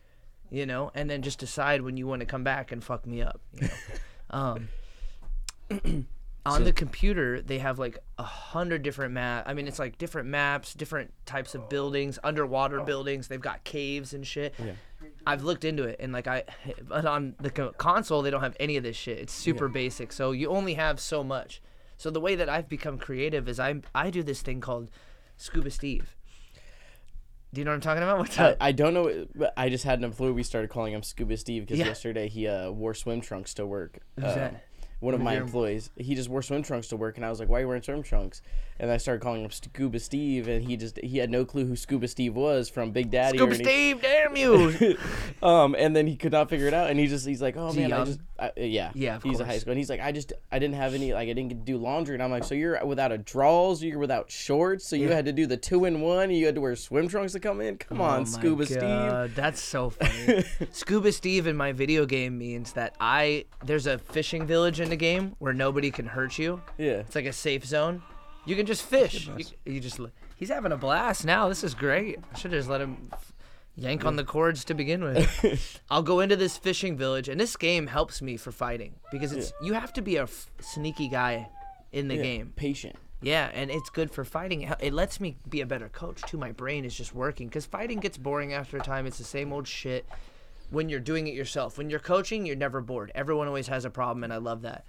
[0.52, 3.22] you know, and then just decide when you want to come back and fuck me
[3.24, 3.42] up.
[3.54, 3.74] You know?
[4.30, 4.68] um,
[6.46, 10.28] on the computer they have like a hundred different map i mean it's like different
[10.28, 14.72] maps different types of buildings underwater buildings they've got caves and shit Yeah.
[15.28, 16.44] i've looked into it and like i
[16.88, 20.12] but on the co- console they don't have any of this shit it's super basic
[20.12, 21.62] so you only have so much
[21.96, 24.90] so the way that i've become creative is i i do this thing called
[25.38, 26.16] scuba steve
[27.54, 29.70] do you know what i'm talking about what's I, up I don't know, but I
[29.70, 30.32] just had an employee.
[30.32, 31.86] We started calling him Scuba Steve because Yeah.
[31.88, 34.00] yesterday he uh, wore swim trunks to work.
[34.16, 34.66] Who's Uh, that?
[35.00, 35.90] One of of my your- employees.
[35.98, 37.82] He just wore swim trunks to work, and I was like, "Why are you wearing
[37.82, 38.42] swim trunks?"
[38.82, 41.76] And I started calling him Scuba Steve, and he just he had no clue who
[41.76, 43.38] Scuba Steve was from Big Daddy.
[43.38, 44.98] Scuba Steve, damn you!
[45.44, 47.72] um, and then he could not figure it out, and he just he's like, oh
[47.74, 50.02] man, I just I, uh, yeah Yeah, of he's a high school, and he's like,
[50.02, 52.32] I just I didn't have any like I didn't get to do laundry, and I'm
[52.32, 55.58] like, so you're without a drawers, you're without shorts, so you had to do the
[55.58, 57.78] two in one, and you had to wear swim trunks to come in.
[57.78, 59.36] Come Oh on, Scuba Steve.
[59.36, 60.44] That's so funny.
[60.72, 64.96] Scuba Steve in my video game means that I there's a fishing village in the
[64.96, 66.64] game where nobody can hurt you.
[66.80, 67.02] Yeah.
[67.02, 68.02] It's like a safe zone.
[68.46, 69.28] You can just fish.
[69.28, 70.00] You, you just
[70.36, 71.48] he's having a blast now.
[71.48, 72.20] This is great.
[72.34, 73.12] I should just let him
[73.76, 75.80] yank on the cords to begin with.
[75.90, 79.54] I'll go into this fishing village, and this game helps me for fighting because it's
[79.62, 81.48] you have to be a f- sneaky guy
[81.92, 82.54] in the game.
[82.56, 82.96] patient.
[83.24, 84.72] Yeah, and it's good for fighting.
[84.80, 86.38] It lets me be a better coach too.
[86.40, 89.06] My brain is just working because fighting gets boring after a time.
[89.06, 90.08] It's the same old shit.
[90.72, 93.12] When you're doing it yourself, when you're coaching, you're never bored.
[93.14, 94.86] Everyone always has a problem, and I love that.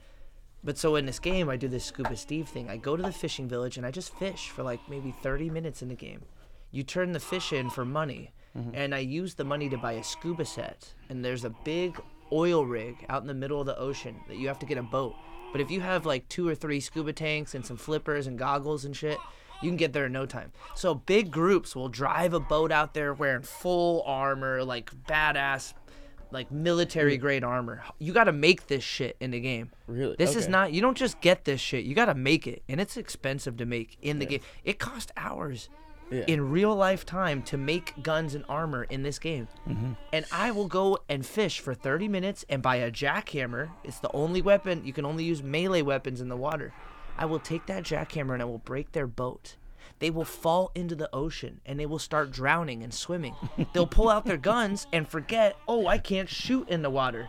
[0.65, 2.71] But so in this game, I do this Scuba Steve thing.
[2.71, 5.83] I go to the fishing village and I just fish for like maybe 30 minutes
[5.83, 6.23] in the game.
[6.71, 8.71] You turn the fish in for money, mm-hmm.
[8.73, 10.95] and I use the money to buy a scuba set.
[11.11, 12.01] And there's a big
[12.33, 14.83] oil rig out in the middle of the ocean that you have to get a
[14.83, 15.15] boat.
[15.51, 18.87] But if you have like two or three scuba tanks and some flippers and goggles
[18.87, 19.19] and shit,
[19.61, 20.53] you can get there in no time.
[20.75, 25.75] So big groups will drive a boat out there wearing full armor, like badass
[26.33, 27.21] like military mm.
[27.21, 27.83] grade armor.
[27.99, 29.71] You got to make this shit in the game.
[29.87, 30.17] Really?
[30.19, 30.53] This is Okay.
[30.53, 30.73] not.
[30.73, 31.85] You don't just get this shit.
[31.85, 34.41] You got to make it, and it's expensive to make in the game.
[34.65, 35.69] It cost hours
[36.11, 36.25] Yeah.
[36.27, 39.49] in real life time to make guns and armor in this game.
[39.69, 39.93] Mm-hmm.
[40.13, 43.71] And I will go and fish for 30 minutes and buy a jackhammer.
[43.85, 46.73] It's the only weapon you can only use melee weapons in the water.
[47.17, 49.57] I will take that jackhammer and I will break their boat.
[49.99, 53.35] They will fall into the ocean and they will start drowning and swimming.
[53.73, 57.29] They'll pull out their guns and forget, oh, I can't shoot in the water.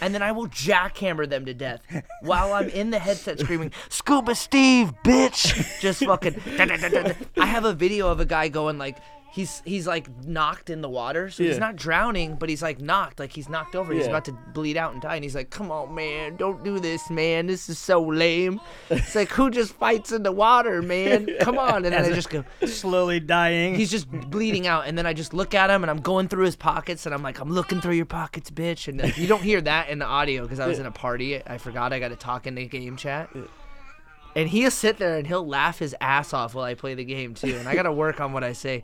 [0.00, 1.82] And then I will jackhammer them to death
[2.20, 5.80] while I'm in the headset screaming, Scuba Steve, bitch!
[5.80, 6.40] Just fucking.
[7.36, 8.98] I have a video of a guy going like,
[9.34, 11.58] he's he's like knocked in the water, so he's Yeah.
[11.58, 13.92] not drowning, but he's like knocked, like he's knocked over.
[13.92, 14.10] He's Yeah.
[14.10, 17.10] about to bleed out and die, and he's like, "Come on, man, don't do this,
[17.10, 17.46] man.
[17.46, 18.60] This is so lame."
[18.90, 21.28] It's like, who just fights in the water, man?
[21.40, 22.44] Come on, and then I just go.
[22.64, 23.74] Slowly dying.
[23.74, 26.44] He's just bleeding out, and then I just look at him, and I'm going through
[26.44, 29.60] his pockets, and I'm like, "I'm looking through your pockets, bitch." And you don't hear
[29.62, 31.42] that in the audio because I was in a party.
[31.44, 33.30] I forgot I got to talk in the game chat.
[34.36, 37.34] And he'll sit there and he'll laugh his ass off while I play the game
[37.34, 38.82] too, and I gotta work on what I say.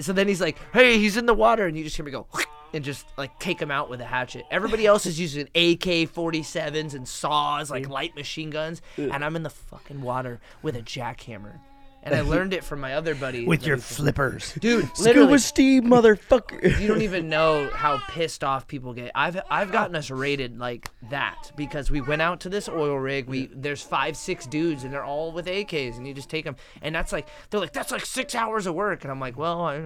[0.00, 2.26] So then he's like, "Hey, he's in the water," and you just hear me go,
[2.74, 4.44] and just like take him out with a hatchet.
[4.50, 9.50] Everybody else is using AK-47s and saws, like light machine guns, and I'm in the
[9.50, 11.60] fucking water with a jackhammer.
[12.06, 13.46] And I learned it from my other buddy.
[13.46, 14.54] with your flippers.
[14.60, 16.78] dude, Scuba Steve, motherfucker.
[16.80, 19.10] you don't even know how pissed off people get.
[19.14, 23.26] I've I've gotten us rated like that because we went out to this oil rig.
[23.26, 26.56] We there's five six dudes and they're all with AKs and you just take them
[26.80, 29.60] and that's like they're like that's like six hours of work and I'm like well
[29.62, 29.82] I,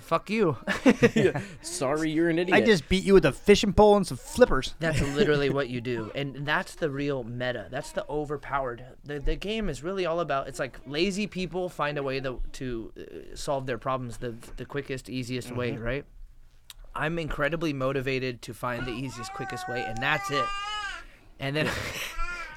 [0.00, 0.56] fuck you.
[1.62, 2.56] Sorry, you're an idiot.
[2.56, 4.74] I just beat you with a fishing pole and some flippers.
[4.78, 7.68] That's literally what you do, and that's the real meta.
[7.70, 8.84] That's the overpowered.
[9.04, 10.48] The, the game is really all about.
[10.48, 14.64] It's like lazy people find a way to to uh, solve their problems the the
[14.64, 16.04] quickest, easiest way, right?
[16.94, 20.44] I'm incredibly motivated to find the easiest, quickest way, and that's it.
[21.38, 21.68] And then.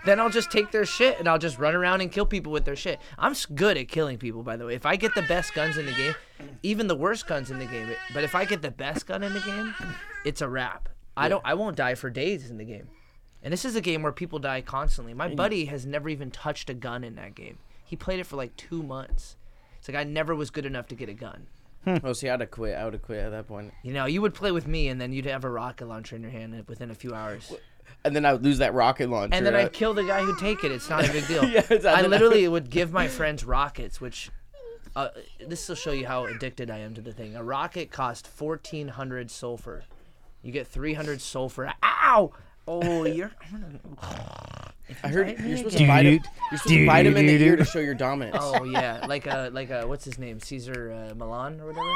[0.05, 2.65] Then I'll just take their shit and I'll just run around and kill people with
[2.65, 2.99] their shit.
[3.17, 4.75] I'm good at killing people, by the way.
[4.75, 6.13] If I get the best guns in the game,
[6.63, 9.33] even the worst guns in the game, but if I get the best gun in
[9.33, 9.73] the game,
[10.25, 10.89] it's a wrap.
[11.15, 11.41] I don't.
[11.45, 12.87] I won't die for days in the game.
[13.43, 15.13] And this is a game where people die constantly.
[15.13, 17.57] My buddy has never even touched a gun in that game.
[17.83, 19.35] He played it for like two months.
[19.77, 21.47] It's like I never was good enough to get a gun.
[21.85, 22.75] Oh, see, I'd have quit.
[22.77, 23.73] I would have quit at that point.
[23.83, 26.21] You know, you would play with me, and then you'd have a rocket launcher in
[26.21, 27.51] your hand within a few hours.
[28.05, 29.35] And then I would lose that rocket launcher.
[29.35, 30.71] And then uh, I'd kill the guy who'd take it.
[30.71, 31.43] It's not a big deal.
[31.49, 34.31] Yeah, it's- I then- literally would give my friends rockets, which
[34.95, 35.09] uh,
[35.47, 37.35] this will show you how addicted I am to the thing.
[37.35, 39.83] A rocket cost fourteen hundred sulfur.
[40.41, 41.73] You get three hundred sulfur.
[41.83, 42.31] Ow!
[42.67, 43.31] Oh, you're.
[45.03, 45.87] I heard Bite me you're supposed again.
[45.87, 46.13] to bite him.
[46.51, 48.37] You're supposed to bite him in the ear to show your dominance.
[48.39, 51.89] Oh yeah, like a like a what's his name, Cesar uh, Millan or whatever.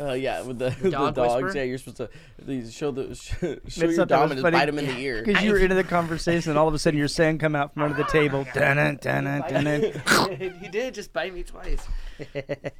[0.00, 1.42] Uh, yeah, with the, the, dog dogs.
[1.42, 1.56] whisperer?
[1.56, 4.42] Yeah, you're supposed to show the show, show your not that was dominance.
[4.42, 4.56] funny.
[4.56, 5.24] Bite him in the ear.
[5.24, 7.74] Because you were into the conversation, and all of a sudden your saying come out
[7.74, 8.44] from under the table.
[10.38, 11.84] He did just bite me twice.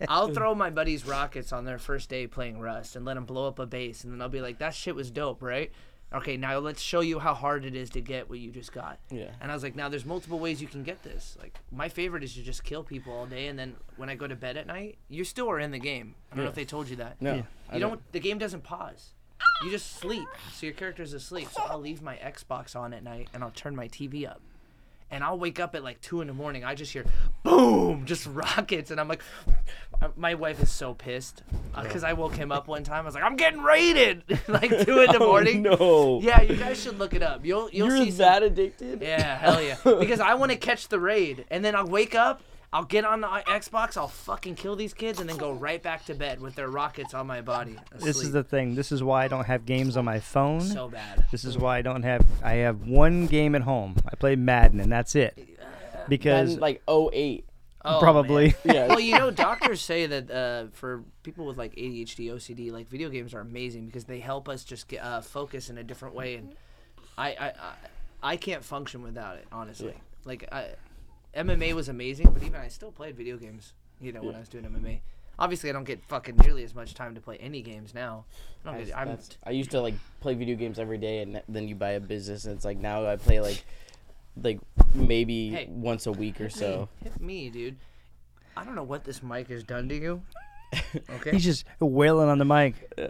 [0.07, 3.49] I'll throw my buddies rockets on their first day playing Rust and let them blow
[3.49, 5.73] up a base, and then I'll be like, "That shit was dope, right?"
[6.13, 8.99] Okay, now let's show you how hard it is to get what you just got.
[9.11, 9.31] Yeah.
[9.41, 11.37] And I was like, now there's multiple ways you can get this.
[11.39, 14.27] Like my favorite is to just kill people all day, and then when I go
[14.27, 16.15] to bed at night, you still are in the game.
[16.33, 17.21] I don't know if they told you that.
[17.21, 18.13] No, I You don't.
[18.13, 19.11] The game doesn't pause.
[19.63, 20.29] You just sleep.
[20.53, 21.49] So your character's asleep.
[21.51, 24.41] So I'll leave my Xbox on at night and I'll turn my TV up.
[25.11, 26.65] And I'll wake up at like two in the morning.
[26.65, 27.05] I just hear
[27.43, 29.23] boom, just rockets, and I'm like,
[30.17, 31.43] my wife is so pissed
[31.75, 33.03] uh, because I woke him up one time.
[33.03, 35.67] I was like, I'm getting raided, like two in the oh, morning.
[35.67, 36.21] Oh, no.
[36.23, 37.45] Yeah, you guys should look it up.
[37.45, 39.03] You'll you'll You're see some- that addicted?
[39.03, 39.77] yeah, hell yeah.
[39.85, 43.23] Because I want to catch the raid, and then I'll wake up, I'll get on
[43.23, 46.55] the Xbox, I'll fucking kill these kids, and then go right back to bed with
[46.55, 47.77] their rockets on my body.
[47.99, 48.75] This is the thing.
[48.75, 50.61] This is why I don't have games on my phone.
[50.61, 51.25] so bad.
[51.33, 52.27] This is why I don't have.
[52.43, 53.97] I have one game at home.
[54.07, 55.39] I play Madden, and that's it.
[56.09, 57.47] Because And like 08.
[57.85, 58.55] Oh, probably.
[58.65, 58.89] Yeah.
[58.89, 63.09] Well, you know, doctors say that uh, for people with like ADHD, OCD, like video
[63.09, 66.35] games are amazing because they help us just get uh, focus in a different way,
[66.35, 66.55] and
[67.17, 67.75] I I, I,
[68.23, 69.95] I can't function without it, honestly.
[70.25, 70.71] Like I,
[71.37, 73.73] MMA was amazing, but even I still played video games.
[74.01, 75.01] You know, when I was doing MMA.
[75.41, 78.25] Obviously, I don't get fucking nearly as much time to play any games now.
[78.65, 81.69] I don't I'm, That's- I used to like play video games every day, and then
[81.69, 83.63] you buy a business, and it's like now I play like,
[84.43, 84.59] like
[84.95, 85.67] maybe Hey.
[85.71, 86.89] once a week or so.
[87.03, 87.77] hit me, dude.
[88.57, 90.23] I don't know what this mic has done to you.
[91.11, 91.31] Okay.
[91.33, 92.75] he's just wailing on the mic.
[92.99, 93.09] Uh,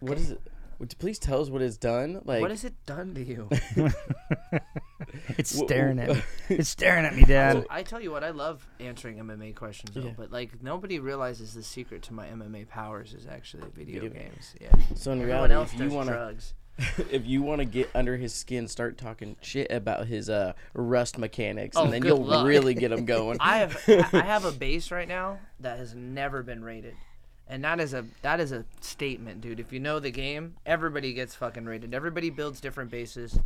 [0.00, 0.40] what is it?
[0.78, 2.20] Would you please tell us what it's done?
[2.24, 3.48] Like, what has it done to you?
[5.36, 6.22] It's staring at me.
[6.50, 7.64] It's staring at me, Dad.
[7.70, 10.02] I tell you what, I love answering MMA questions, though.
[10.02, 10.12] Yeah.
[10.16, 14.54] But like, nobody realizes the secret to my MMA powers is actually video, Video games.
[14.60, 14.70] Yeah.
[14.94, 16.54] So in Everyone reality, else if you want to, drugs.
[17.10, 21.18] if you want to get under his skin, start talking shit about his uh rust
[21.18, 22.46] mechanics, Oh, and then you'll luck.
[22.46, 23.38] really get him going.
[23.40, 26.94] I have I have a base right now that has never been rated.
[27.50, 29.58] And that is a that is a statement, dude.
[29.60, 31.94] If you know the game, everybody gets fucking rated.
[31.94, 33.38] Everybody builds different bases,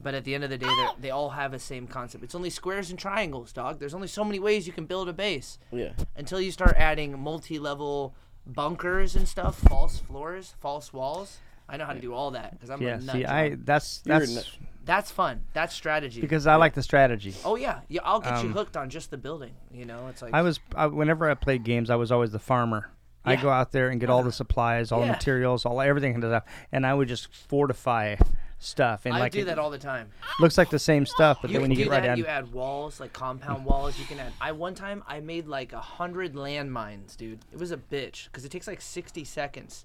[0.00, 2.22] but at the end of the day, they they all have the same concept.
[2.22, 3.80] It's only squares and triangles, dog.
[3.80, 5.58] There's only so many ways you can build a base.
[5.72, 5.92] yeah.
[6.16, 8.14] until you start adding multi-level
[8.46, 11.38] bunkers and stuff, false floors, false walls.
[11.68, 12.96] I know how to do all that because I'm Yeah.
[12.96, 13.24] a nut See.
[13.24, 15.42] I that's You're that's nut- That's fun.
[15.52, 16.20] That's strategy.
[16.20, 17.34] because I like the strategy.
[17.44, 18.00] oh yeah, yeah.
[18.04, 19.52] I'll get you Um, hooked on just the building.
[19.72, 22.38] You know, it's like I was I, whenever I played games, I was always the
[22.38, 22.90] farmer.
[23.24, 26.22] I go out there and get all the supplies, all the materials, all everything, and
[26.22, 28.16] stuff, and I would just fortify
[28.58, 29.06] stuff.
[29.06, 30.10] And I like do it that all the time.
[30.38, 32.52] looks like the same stuff, but You then when you get right down, You add
[32.52, 33.98] walls, like compound walls.
[33.98, 34.32] You can add.
[34.40, 37.40] I one time I made like a hundred landmines, dude.
[37.52, 39.84] It was a bitch because it takes like sixty seconds.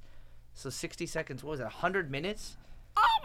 [0.53, 1.43] So sixty seconds.
[1.43, 1.67] What was it?
[1.67, 2.57] hundred minutes.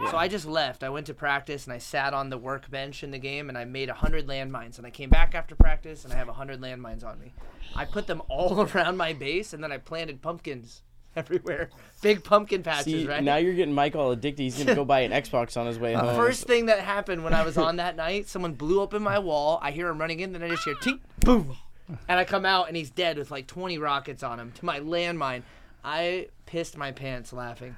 [0.09, 0.83] So I just left.
[0.83, 3.65] I went to practice and I sat on the workbench in the game and I
[3.65, 4.77] made a hundred landmines.
[4.77, 7.33] And I came back after practice and I have a hundred landmines on me.
[7.75, 10.81] I put them all around my base and then I planted pumpkins
[11.15, 11.69] everywhere.
[12.01, 13.23] Big pumpkin patches, See, right?
[13.23, 14.43] now you're getting Mike all addicted.
[14.43, 16.15] He's gonna go buy an Xbox on his way home.
[16.15, 19.59] First thing that happened when I was on that night, someone blew open my wall.
[19.61, 21.57] I hear him running in, then I just hear tink, boom,
[22.07, 24.79] and I come out and he's dead with like 20 rockets on him to my
[24.79, 25.43] landmine.
[25.83, 27.75] I pissed my pants laughing.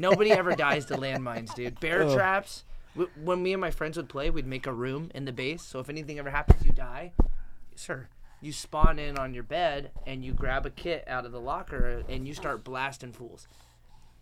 [0.00, 1.78] Nobody ever dies to landmines, dude.
[1.80, 2.64] Bear traps.
[2.94, 5.62] w- When me and my friends would play, we'd make a room in the base.
[5.62, 7.12] So if anything ever happens, you die,
[7.74, 8.08] sir.
[8.40, 12.02] You spawn in on your bed and you grab a kit out of the locker
[12.08, 13.46] and you start blasting fools.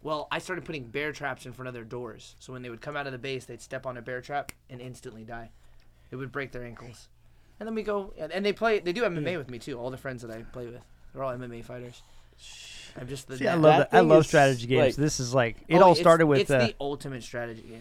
[0.02, 2.34] Well, I started putting bear traps in front of their doors.
[2.40, 4.50] So when they would come out of the base, they'd step on a bear trap
[4.68, 5.50] and instantly die.
[6.10, 7.08] It would break their ankles.
[7.60, 8.78] And then we go, and and they play.
[8.78, 9.78] They do MMA with me too.
[9.78, 10.80] All the friends that I play with,
[11.12, 12.02] they're all MMA fighters.
[13.00, 13.36] I'm just the.
[13.38, 13.96] See, I love That that.
[13.96, 14.80] I love strategy games.
[14.80, 16.40] like- this is like it Oh, all it's- started with.
[16.40, 17.80] It's uh, the ultimate strategy game.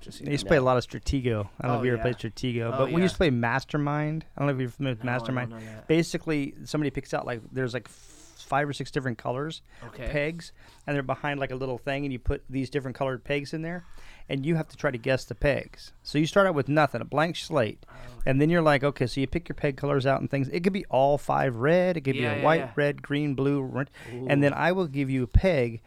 [0.00, 1.48] Just so I you used to play a lot of Stratego.
[1.60, 2.02] I don't know Oh, if you ever yeah.
[2.02, 2.98] played Stratego, Oh, but we yeah.
[3.04, 4.24] used to play Mastermind.
[4.36, 5.50] I don't know if you're familiar with No, I don't Mastermind.
[5.50, 5.86] know that.
[5.88, 10.08] Basically, somebody picks out like there's like f- five or six different colors Okay.
[10.10, 10.52] pegs,
[10.86, 13.62] and they're behind like a little thing, and you put these different colored pegs in
[13.62, 13.84] there,
[14.28, 15.92] and you have to try to guess the pegs.
[16.02, 17.94] So you start out with nothing, a blank slate, Oh,
[18.26, 20.48] and then you're like, okay, so you pick your peg colors out and things.
[20.48, 22.70] It could be all five red, it could Yeah, be a yeah, white, yeah.
[22.74, 23.90] red, green, blue, red,
[24.26, 25.82] and then I will give you a peg,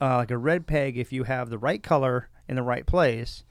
[0.00, 3.44] uh, like a red peg if you have the right color in the right place.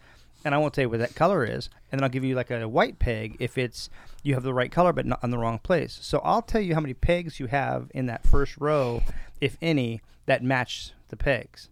[0.44, 2.50] And I won't tell you what that color is, and then I'll give you like
[2.50, 3.92] a white peg if it's
[4.24, 6.00] you have the right color but not in the wrong place.
[6.02, 9.04] So I'll tell you how many pegs you have in that first row,
[9.40, 11.70] if any, that match the pegs.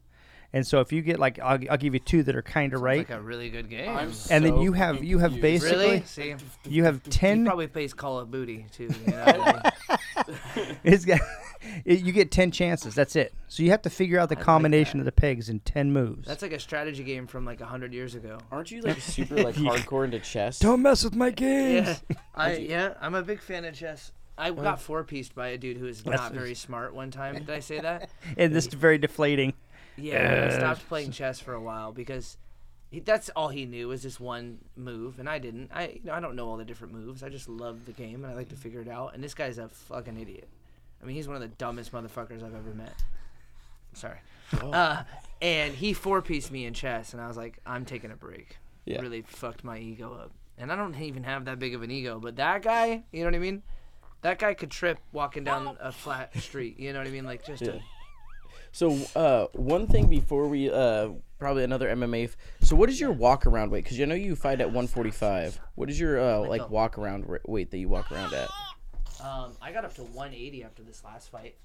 [0.51, 2.81] And so if you get like, I'll, I'll give you two that are kind of
[2.81, 3.89] right, Like a really good game.
[3.89, 5.63] I'm and then you have you have confused.
[5.63, 6.03] basically really?
[6.05, 6.35] See,
[6.67, 7.45] you have he ten.
[7.45, 8.89] probably plays Call of Booty too.
[9.05, 9.61] You know?
[10.83, 11.21] It's got,
[11.85, 12.93] it, you get ten chances.
[12.93, 13.33] That's it.
[13.47, 15.01] So you have to figure out the like combination that.
[15.01, 16.27] of the pegs in ten moves.
[16.27, 18.37] That's like a strategy game from like hundred years ago.
[18.51, 20.59] Aren't you like super like hardcore into chess?
[20.59, 22.01] Don't mess with my games.
[22.09, 24.11] Yeah, I yeah, I'm a big fan of chess.
[24.37, 27.35] I got four pieced by a dude who is not very smart one time.
[27.35, 28.09] Did I say that?
[28.37, 29.53] And this is very deflating.
[30.01, 32.37] Yeah, I stopped playing chess for a while because
[32.89, 35.71] he, that's all he knew was this one move, and I didn't.
[35.73, 37.21] I you know I don't know all the different moves.
[37.23, 39.13] I just love the game and I like to figure it out.
[39.13, 40.47] And this guy's a fucking idiot.
[41.01, 42.95] I mean, he's one of the dumbest motherfuckers I've ever met.
[43.93, 44.17] Sorry.
[44.61, 45.03] Uh,
[45.41, 48.57] and he four pieced me in chess, and I was like, I'm taking a break.
[48.85, 49.01] Yeah.
[49.01, 50.31] Really fucked my ego up.
[50.57, 52.19] and I don't even have that big of an ego.
[52.19, 53.61] But that guy, you know what I mean?
[54.21, 56.79] That guy could trip walking down a flat street.
[56.79, 57.23] You know what I mean?
[57.25, 57.79] Like just a,
[58.71, 62.25] So, uh, one thing before we, uh, probably another MMA.
[62.25, 63.83] F- so, what is your walk around weight?
[63.83, 65.59] Because I know you fight at 145.
[65.75, 68.49] What is your uh, like walk around ra- weight that you walk around at?
[69.21, 71.55] Um, I got up to 180 after this last fight.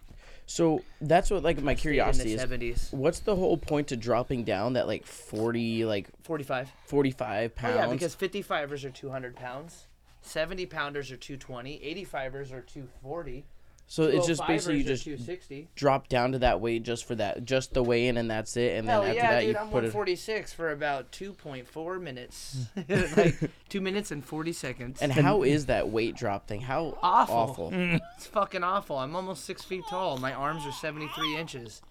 [0.47, 2.41] So that's what like my curiosity is.
[2.43, 2.93] 70s.
[2.93, 6.71] What's the whole point to dropping down that like 40, like 45.
[6.87, 7.77] 45 Oh, pounds?
[7.77, 9.87] yeah, because 55ers are 200 pounds.
[10.23, 11.79] 70 pounders are 220.
[12.07, 13.45] 85ers are 240.
[13.87, 15.69] So it's just basically you just 260.
[15.75, 18.77] drop down to that weight just for that, just the weigh in, and that's it.
[18.77, 19.49] And then Hell after yeah, that, dude!
[19.51, 19.95] you I'm put it.
[19.95, 22.81] 146 for about 2.4 minutes, hmm.
[23.21, 25.03] like two minutes and 40 seconds.
[25.03, 26.63] And how is that weight drop thing?
[26.63, 27.37] How Awful.
[27.37, 27.73] awful.
[28.17, 28.99] It's fucking awful.
[28.99, 30.17] I'm almost six feet tall.
[30.17, 31.83] My arms are 73 inches.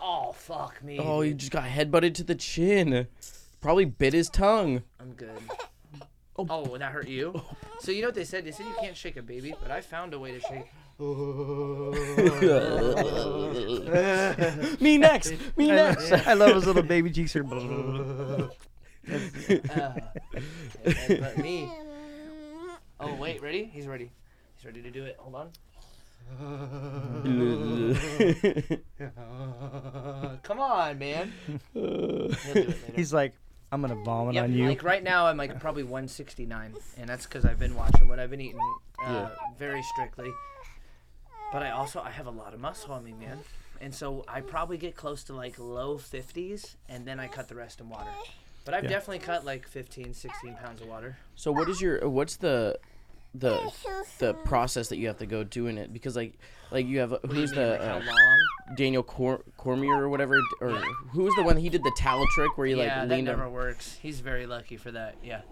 [0.00, 0.98] Oh fuck me.
[0.98, 3.06] Oh, you just got headbutted to the chin.
[3.60, 4.82] Probably bit his tongue.
[5.00, 5.40] I'm good.
[6.36, 7.32] Oh, oh would that hurt you?
[7.34, 7.56] Oh.
[7.80, 8.44] So you know what they said?
[8.44, 10.66] They said you can't shake a baby, but I found a way to shake.
[14.80, 15.32] Me next.
[15.56, 16.10] Me next.
[16.12, 17.44] I love his little baby cheeks are.
[17.44, 18.48] Uh,
[21.08, 21.70] but me.
[22.98, 23.70] Oh wait, ready?
[23.72, 24.10] He's ready.
[24.56, 25.14] He's ready to do it.
[25.20, 25.50] Hold on.
[30.42, 31.32] Come on, man.
[31.46, 31.58] He'll
[32.28, 32.74] do it later.
[32.96, 33.34] He's like,
[33.70, 34.68] I'm gonna vomit Yep, on you.
[34.68, 38.30] Like right now, I'm like probably 169, and that's because I've been watching what I've
[38.30, 38.58] been eating
[39.04, 39.28] uh,
[39.58, 40.30] very strictly.
[41.52, 43.38] But I also I have a lot of muscle on me, man,
[43.80, 47.54] and so I probably get close to like low 50s, and then I cut the
[47.54, 48.10] rest in water.
[48.64, 48.90] But I've Yeah.
[48.90, 51.16] definitely cut like 15, 16 pounds of water.
[51.36, 52.78] So what is your what's the
[53.34, 53.70] the
[54.18, 56.32] the process that you have to go doing it because like
[56.70, 58.38] like you have What do you who's mean, the like how uh, long?
[58.76, 60.70] Daniel Cor- Cormier or whatever or
[61.12, 63.26] who was the one he did the towel trick where he yeah, like that leaned
[63.26, 63.98] never works.
[64.02, 65.16] He's very lucky for that.
[65.22, 65.42] Yeah.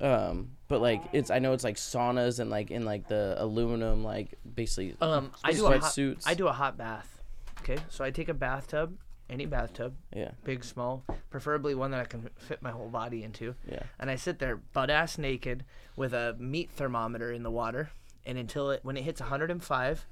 [0.00, 4.02] Um but like it's I know it's like saunas and like in like the aluminum
[4.02, 7.22] like basically Um, I do a hot, sweatsuits I do a hot bath.
[7.60, 8.96] Okay, so I take a bathtub,
[9.30, 13.54] any bathtub, yeah big, small, preferably one that I can fit my whole body into.
[13.70, 15.64] yeah and I sit there butt ass naked
[15.96, 17.90] with a meat thermometer in the water,
[18.26, 20.06] and until it when it hits 105,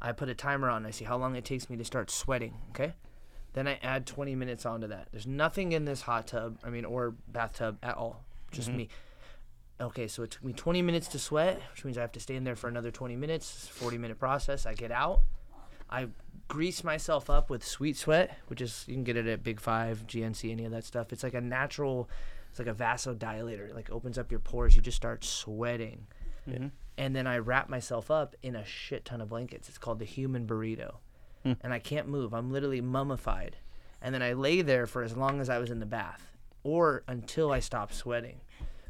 [0.00, 0.86] I put a timer on.
[0.86, 2.54] I see how long it takes me to start sweating.
[2.70, 2.94] Okay,
[3.52, 5.08] then I add 20 minutes onto that.
[5.12, 8.88] There's nothing in this hot tub, I mean, or bathtub at all, just me.
[9.80, 12.34] Okay, so it took me 20 minutes to sweat, which means I have to stay
[12.34, 13.68] in there for another 20 minutes.
[13.68, 14.66] 40 minute process.
[14.66, 15.22] I get out.
[15.88, 16.08] I
[16.48, 20.06] grease myself up with Sweet Sweat, which is you can get it at Big Five,
[20.06, 21.12] GNC, any of that stuff.
[21.12, 22.10] It's like a natural,
[22.50, 23.68] it's like a vasodilator.
[23.68, 24.74] It like opens up your pores.
[24.74, 26.06] You just start sweating,
[26.48, 26.68] mm-hmm.
[26.96, 29.68] and then I wrap myself up in a shit ton of blankets.
[29.68, 30.96] It's called the human burrito,
[31.42, 31.52] hmm.
[31.62, 32.34] and I can't move.
[32.34, 33.56] I'm literally mummified,
[34.02, 37.02] and then I lay there for as long as I was in the bath, or
[37.06, 38.40] until I stop sweating.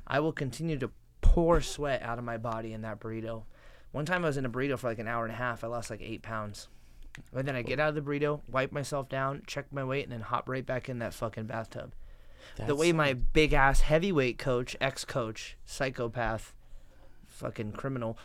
[0.09, 0.91] I will continue to
[1.21, 3.45] pour sweat out of my body in that burrito.
[3.93, 5.63] One time I was in a burrito for like an hour and a half.
[5.63, 6.69] I lost like eight pounds.
[7.35, 10.13] And then I get out of the burrito, wipe myself down, check my weight, and
[10.13, 11.93] then hop right back in that fucking bathtub.
[12.67, 16.55] the way my big ass heavyweight coach, ex coach, psychopath,
[17.27, 18.19] fucking criminal,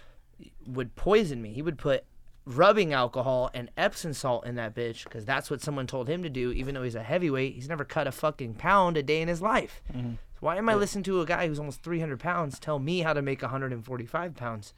[0.66, 1.54] would poison me.
[1.54, 2.06] He would put
[2.46, 6.30] rubbing alcohol and Epsom salt in that bitch because that's what someone told him to
[6.30, 6.52] do.
[6.52, 9.42] Even though he's a heavyweight, he's never cut a fucking pound a day in his
[9.42, 9.82] life.
[9.92, 10.00] So
[10.44, 13.22] why am I listening to a guy who's almost 300 pounds tell me how to
[13.22, 14.74] make 145 pounds?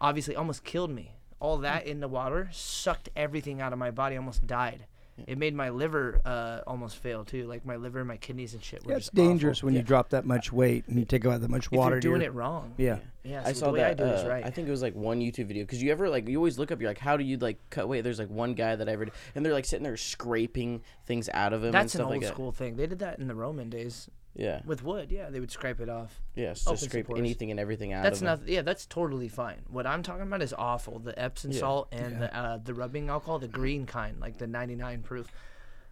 [0.00, 1.12] Obviously, almost killed me.
[1.40, 4.16] All that in the water sucked everything out of my body.
[4.16, 4.86] Almost died.
[5.26, 7.46] It made my liver uh, almost fail too.
[7.48, 8.84] Like my liver, and my kidneys, and shit.
[8.86, 9.66] Were Yeah, it's dangerous awful.
[9.66, 11.96] when you drop that much weight and you take out that much If water.
[11.96, 12.74] you're doing your- it wrong.
[12.76, 12.98] Yeah.
[13.24, 13.42] Yeah.
[13.44, 13.90] I saw the way that.
[13.90, 14.46] I do it is uh, right.
[14.46, 16.70] I think it was like one YouTube video because you ever like you always look
[16.70, 16.80] up.
[16.80, 18.02] You're like, how do you like cut weight?
[18.04, 21.52] There's like one guy that I read, and they're like sitting there scraping things out
[21.52, 21.66] of him.
[21.66, 22.76] and That's an stuff old like school thing.
[22.76, 24.12] They did that in the Roman days That.
[24.38, 24.60] Yeah.
[24.64, 25.10] with wood.
[25.12, 26.20] Yeah, they would scrape it off.
[26.34, 26.66] Yes.
[26.66, 27.20] open Just scrape supporters.
[27.22, 28.40] anything and everything out That's of him.
[28.44, 28.48] not.
[28.48, 29.62] Yeah, that's totally fine.
[29.68, 30.98] What I'm talking about is awful.
[31.00, 31.58] The Epsom Yeah.
[31.60, 35.26] salt and the uh, the rubbing alcohol, the green kind, like the 99 proof.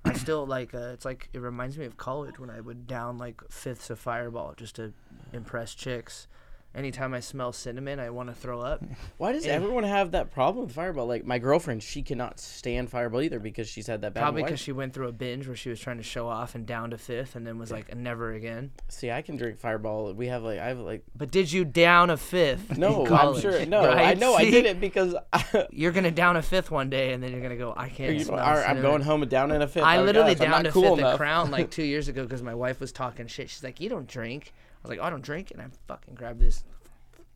[0.04, 0.72] I still like.
[0.72, 3.98] Uh, it's like it reminds me of college when I would down like fifths of
[3.98, 4.92] Fireball just to
[5.32, 6.28] impress chicks.
[6.76, 8.84] Anytime I smell cinnamon, I want to throw up.
[9.16, 9.54] Why does Yeah.
[9.54, 11.06] everyone have that problem with Fireball?
[11.06, 14.20] Like my girlfriend, she cannot stand Fireball either because she's had that bad.
[14.20, 16.66] Probably because she went through a binge where she was trying to show off and
[16.66, 18.72] down to fifth, and then was like never again.
[18.88, 20.12] See, I can drink Fireball.
[20.12, 22.76] We have like I have like But did you down a fifth?
[22.76, 23.06] no.
[23.06, 23.56] I'm sure.
[23.66, 24.18] No, I right?
[24.18, 25.14] know I did it because
[25.70, 27.72] You're gonna down a fifth one day, and then you're gonna go.
[27.76, 28.12] I can't.
[28.12, 29.82] you smell all right, I'm going home and down in a fifth.
[29.84, 31.12] I Oh, literally gosh, downed a cool fifth enough.
[31.14, 33.48] of Crown like two years ago because my wife was talking shit.
[33.48, 34.52] She's like, "You don't drink."
[34.86, 36.62] I was like, "Oh, "I don't drink," and I fucking grabbed this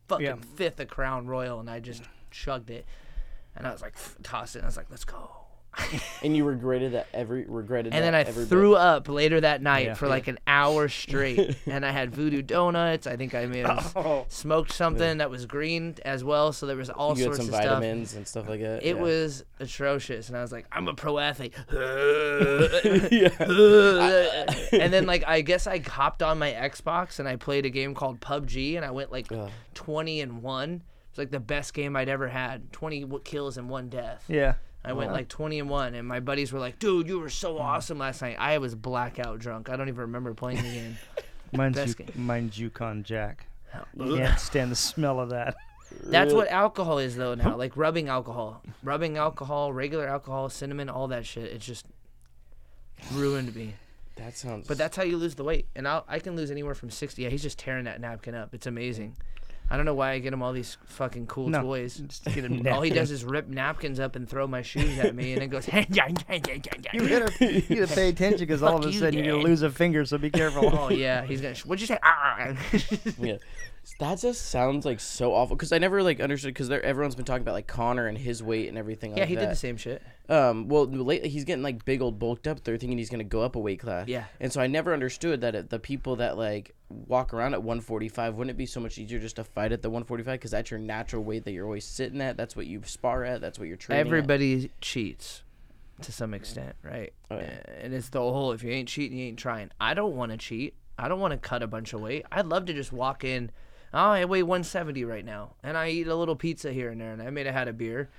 [0.07, 0.35] fucking Yeah.
[0.55, 2.85] fifth of Crown Royal, and I just chugged it.
[3.55, 4.59] And I was like, tossed it.
[4.59, 5.40] And I was like, "Let's go."
[6.23, 7.93] and you regretted that every regretted.
[7.93, 8.79] And that then I every threw bit.
[8.81, 9.93] up later that night Yeah.
[9.93, 11.55] for like an hour straight.
[11.65, 13.07] and I had voodoo donuts.
[13.07, 14.25] I think I may have Oh.
[14.27, 16.51] smoked something that was green as well.
[16.51, 17.65] So there was all You had sorts some of stuff.
[17.79, 18.83] vitamins and stuff like that.
[18.83, 19.01] It yeah.
[19.01, 21.53] was atrocious, and I was like, "I'm a pro athlete."
[24.71, 27.93] and then, like, I guess I hopped on my Xbox and I played a game
[27.93, 29.49] called PUBG, and I went like Ugh.
[29.73, 30.83] 20 and one.
[31.09, 32.71] It's like the best game I'd ever had.
[32.71, 34.23] 20 kills and one death.
[34.29, 34.53] Yeah.
[34.83, 37.55] I went like 20 and one, and my buddies were like, "Dude, you were so
[37.55, 37.61] Mm.
[37.61, 39.69] awesome last night." I was blackout drunk.
[39.69, 40.97] I don't even remember playing the game.
[41.53, 42.25] Mine's, Best Ju- game.
[42.25, 43.45] mine's Yukon Jack.
[43.97, 45.55] Can't stand the smell of that.
[46.03, 51.07] That's what alcohol is though now, like rubbing alcohol, rubbing alcohol, regular alcohol, cinnamon, all
[51.09, 51.43] that shit.
[51.51, 51.85] It just
[53.13, 53.75] ruined me.
[54.15, 54.67] That sounds.
[54.67, 57.23] But that's how you lose the weight, and I'll, I can lose anywhere from sixty.
[57.23, 58.53] Yeah, he's just tearing that napkin up.
[58.53, 59.15] It's amazing.
[59.71, 61.95] I don't know why I get him all these fucking cool No, toys.
[62.07, 65.15] just get him All he does is rip napkins up and throw my shoes at
[65.15, 65.65] me, and then goes.
[65.71, 65.85] You
[67.07, 69.69] gotta, you gotta pay attention because all of a you, sudden you're gonna lose a
[69.69, 70.69] finger, so be careful.
[70.77, 71.55] oh yeah, he's gonna.
[71.65, 71.97] What'd you say?
[72.03, 72.53] Ah.
[73.19, 73.37] yeah.
[73.99, 77.41] That just sounds like so awful because I never like understood because everyone's been talking
[77.41, 79.11] about like Conor and his weight and everything.
[79.11, 79.41] yeah, like he that.
[79.41, 80.01] did the same shit.
[80.29, 82.63] Um, well, lately he's getting like big old bulked up.
[82.63, 84.07] They're thinking he's gonna go up a weight class.
[84.07, 84.25] Yeah.
[84.39, 88.35] And so I never understood that it, the people that like walk around at 145
[88.35, 90.79] wouldn't it be so much easier just to fight at the 145 because that's your
[90.79, 92.37] natural weight that you're always sitting at.
[92.37, 93.41] That's what you spar at.
[93.41, 94.01] That's what you're training.
[94.01, 94.07] at.
[94.07, 95.43] Everybody cheats
[96.01, 97.13] to some extent, right?
[97.29, 97.59] Oh, yeah.
[97.81, 99.71] And it's the whole if you ain't cheating, you ain't trying.
[99.79, 100.75] I don't want to cheat.
[100.97, 102.25] I don't want to cut a bunch of weight.
[102.31, 103.51] I'd love to just walk in.
[103.93, 107.11] Oh, I weigh 170 right now, and I eat a little pizza here and there,
[107.11, 108.09] and I may have had a beer.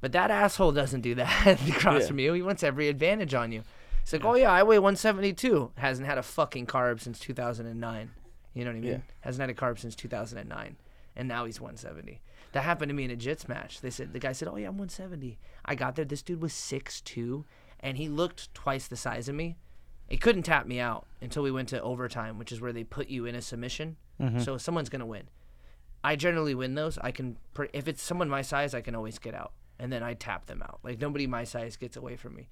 [0.00, 2.06] But that asshole doesn't do that across Yeah.
[2.08, 2.32] from you.
[2.32, 3.62] He wants every advantage on you.
[4.02, 5.72] It's like, oh yeah, I weigh 172.
[5.76, 8.10] Hasn't had a fucking carb since 2009.
[8.54, 8.90] You know what I mean?
[8.90, 8.98] Yeah.
[9.20, 10.76] Hasn't had a carb since 2009,
[11.14, 12.20] and now he's 170.
[12.52, 13.80] That happened to me in a jits match.
[13.80, 16.04] They said the guy said, "Oh yeah, I'm 170." I got there.
[16.04, 17.44] This dude was 6'2",
[17.80, 19.56] and he looked twice the size of me.
[20.08, 23.08] He couldn't tap me out until we went to overtime, which is where they put
[23.08, 23.96] you in a submission.
[24.22, 24.40] Mm-hmm.
[24.40, 25.24] So someone's gonna win.
[26.04, 26.98] I generally win those.
[26.98, 30.02] I can pr- if it's someone my size, I can always get out, and then
[30.02, 30.80] I tap them out.
[30.82, 32.48] Like nobody my size gets away from me.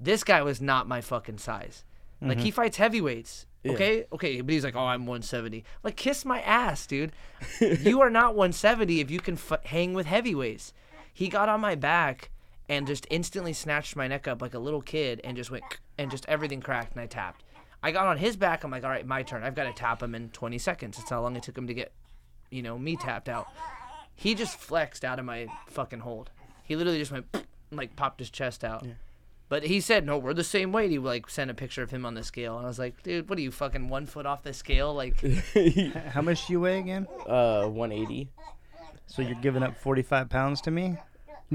[0.00, 1.84] This guy was not my fucking size.
[2.20, 2.54] Like he mm-hmm.
[2.54, 3.46] fights heavyweights.
[3.66, 5.64] Okay, okay, but he's like, oh, I'm 170.
[5.82, 7.12] Like, kiss my ass, dude.
[7.60, 10.74] you are not 170 if you can f- hang with heavyweights.
[11.14, 12.30] He got on my back
[12.68, 15.64] and just instantly snatched my neck up like a little kid and just went
[15.96, 17.42] and just everything cracked and I tapped.
[17.84, 18.64] I got on his back.
[18.64, 19.42] I'm like, all right, my turn.
[19.42, 20.96] I've got to tap him in 20 seconds.
[20.96, 21.92] That's how long it took him to get,
[22.50, 23.46] you know, me tapped out.
[24.16, 26.30] He just flexed out of my fucking hold.
[26.62, 28.86] He literally just went and, like popped his chest out.
[29.50, 32.06] But he said, "No, we're the same weight." He like sent a picture of him
[32.06, 34.42] on the scale, and I was like, "Dude, what are you fucking one foot off
[34.42, 35.20] the scale?" Like,
[36.08, 37.06] How much do you weigh again?
[37.26, 38.30] Uh, 180.
[39.06, 40.96] So you're giving up 45 pounds to me?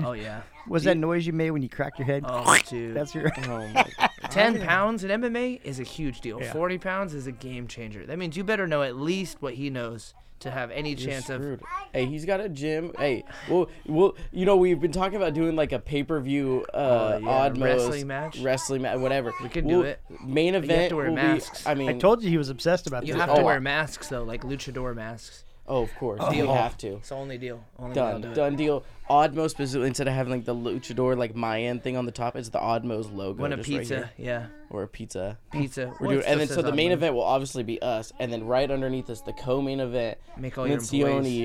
[0.04, 2.24] oh yeah, Was that noise you made when you cracked your head?
[2.28, 3.32] oh dude, That's your.
[3.48, 3.86] Oh my.
[4.30, 6.40] ten pounds in MMA is a huge deal.
[6.42, 6.52] Yeah.
[6.54, 8.06] Forty pounds is a game changer.
[8.06, 11.30] That means you better know at least what he knows to have any You're chance
[11.30, 11.62] of.
[11.92, 12.94] Hey, he's got a gym.
[12.98, 16.66] Hey, well, well, you know, we've been talking about doing like a pay per view,
[16.74, 18.40] uh, Oh, yeah, odd wrestling match?
[18.40, 19.34] wrestling match, whatever.
[19.44, 20.00] We could do We'll- it.
[20.26, 20.66] Main event.
[20.70, 20.90] you have event.
[20.92, 21.68] to wear will be- masks.
[21.68, 23.10] I mean, I told you he was obsessed about this.
[23.10, 23.22] You this.
[23.22, 25.44] have to Oh, wear masks though, like luchador masks.
[25.70, 26.30] Oh, of course, Oh.
[26.32, 26.96] we have to.
[26.96, 27.64] It's the only deal.
[27.78, 28.34] Only way I'll Done, do it.
[28.36, 28.84] done deal.
[29.10, 32.50] Oddmost, specifically, instead of having like the luchador like Mayan thing on the top, it's
[32.50, 33.42] the Oddmost logo.
[33.42, 33.96] Want a just right pizza?
[33.96, 34.12] here.
[34.18, 35.38] yeah, or a pizza.
[35.52, 35.94] pizza.
[36.00, 36.94] We're doing, and then so the main Oddmost.
[36.94, 40.68] event will obviously be us, and then right underneath us the co-main event, Make all
[40.68, 40.80] your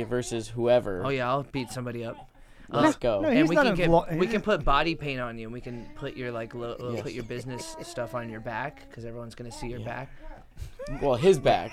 [0.06, 1.02] versus whoever.
[1.04, 2.16] Oh yeah, I'll beat somebody up.
[2.70, 3.20] Let's go.
[3.20, 5.46] no, and He's we not can get invo- we can put body paint on you.
[5.46, 7.02] and We can put your like lo- uh, Yes.
[7.02, 10.10] put your business stuff on your back because everyone's gonna see your back.
[11.00, 11.72] Well, his back.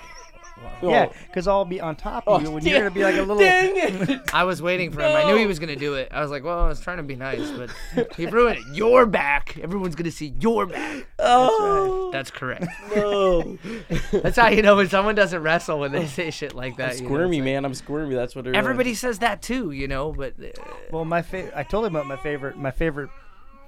[0.82, 3.14] Yeah, Oh, because I'll be on top of Oh, you when you're gonna be like
[3.16, 3.38] a little.
[3.38, 4.20] Dang it!
[4.34, 5.14] I was waiting for him.
[5.16, 6.08] I knew he was gonna do it.
[6.10, 7.70] I was like, well, I was trying to be nice, but
[8.16, 8.76] he ruined it.
[8.76, 9.58] Your back.
[9.58, 11.06] Everyone's gonna see your back.
[11.18, 12.66] Oh That's correct.
[12.94, 13.58] no!
[14.12, 16.96] That's how you know when someone doesn't wrestle when they say shit like that.
[16.96, 17.64] you know, squirmy, it's like- man.
[17.64, 18.14] I'm squirmy.
[18.14, 18.46] That's what.
[18.46, 18.56] it is.
[18.56, 20.48] Everybody says that too, you know, but uh,
[20.90, 21.54] Well, my favorite.
[21.56, 22.56] I told him about my favorite.
[22.56, 23.10] My favorite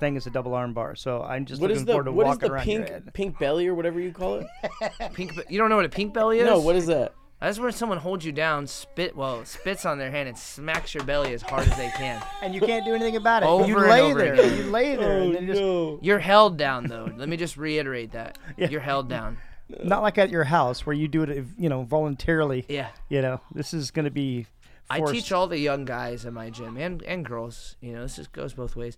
[0.05, 0.95] thing is a double arm bar.
[0.95, 2.79] So I'm just What looking is the forward to what is walking the around your
[2.79, 3.15] pink head.
[3.15, 4.47] pink belly or whatever you call it?
[5.15, 5.33] pink.
[5.49, 6.47] You don't know what a pink belly is?
[6.47, 7.15] no, what is that?
[7.41, 11.05] That's where someone holds you down, spit well, spits on their hand, and smacks your
[11.05, 12.23] belly as hard as they can.
[12.43, 13.47] And you can't do anything about it.
[13.47, 14.35] Over you and lay over there.
[14.35, 14.57] again.
[14.57, 15.99] You lay there, and oh, then just no!
[16.03, 17.11] You're held down though.
[17.17, 18.39] Let me just reiterate that.
[18.57, 18.69] Yeah.
[18.69, 19.39] You're held down.
[19.83, 22.65] not like at your house where you do it, you know, voluntarily.
[22.69, 22.89] Yeah.
[23.09, 24.47] You know, this is gonna be.
[24.89, 27.77] I teach all the young guys in my gym and and girls.
[27.81, 28.97] You know, this is, goes both ways.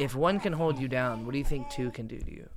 [0.00, 2.48] If one can hold you down, what do you think two can do to you?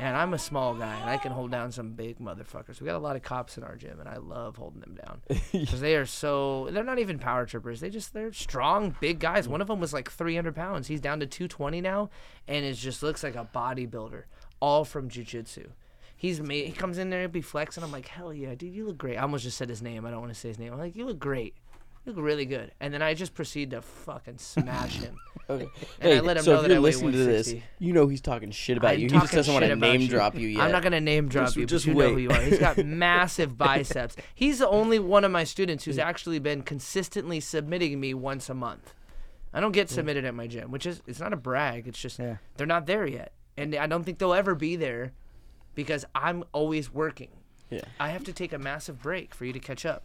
[0.00, 2.80] And I'm a small guy, and I can hold down some big motherfuckers.
[2.80, 5.20] We got a lot of cops in our gym, and I love holding them down
[5.52, 6.68] because they are so.
[6.72, 7.78] They're not even power trippers.
[7.78, 9.46] They just they're strong, big guys.
[9.46, 10.88] One of them was like 300 pounds.
[10.88, 12.10] He's down to 220 now,
[12.48, 14.24] and it just looks like a bodybuilder,
[14.58, 15.68] all from jujitsu.
[16.16, 16.66] He's made.
[16.66, 17.84] He comes in there, be flexing.
[17.84, 19.16] I'm like, hell yeah, dude, you look great.
[19.16, 20.06] I almost just said his name.
[20.06, 20.72] I don't want to say his name.
[20.72, 21.54] I'm like, you look great.
[22.04, 22.72] You look really good.
[22.80, 25.20] And then I just proceed to fucking smash him.
[25.50, 25.68] Okay.
[26.00, 27.46] And hey, I let him so know if that you're I weigh listening to this,
[27.48, 27.62] 160.
[27.84, 29.06] you know he's talking shit about I'm you.
[29.06, 30.08] He just talking doesn't want shit to about name you.
[30.08, 30.62] drop you yet.
[30.62, 32.12] I'm not gonna name drop Just- you, just but you know wait.
[32.12, 32.40] who you are.
[32.40, 34.16] He's got massive biceps.
[34.34, 38.54] He's the only one of my students who's actually been consistently submitting me once a
[38.54, 38.94] month.
[39.52, 41.88] I don't get submitted at my gym, which is it's not a brag.
[41.88, 42.36] It's just Yeah.
[42.56, 45.12] they're not there yet, and I don't think they'll ever be there
[45.74, 47.30] because I'm always working.
[47.70, 47.80] Yeah.
[47.98, 50.04] I have to take a massive break for you to catch up.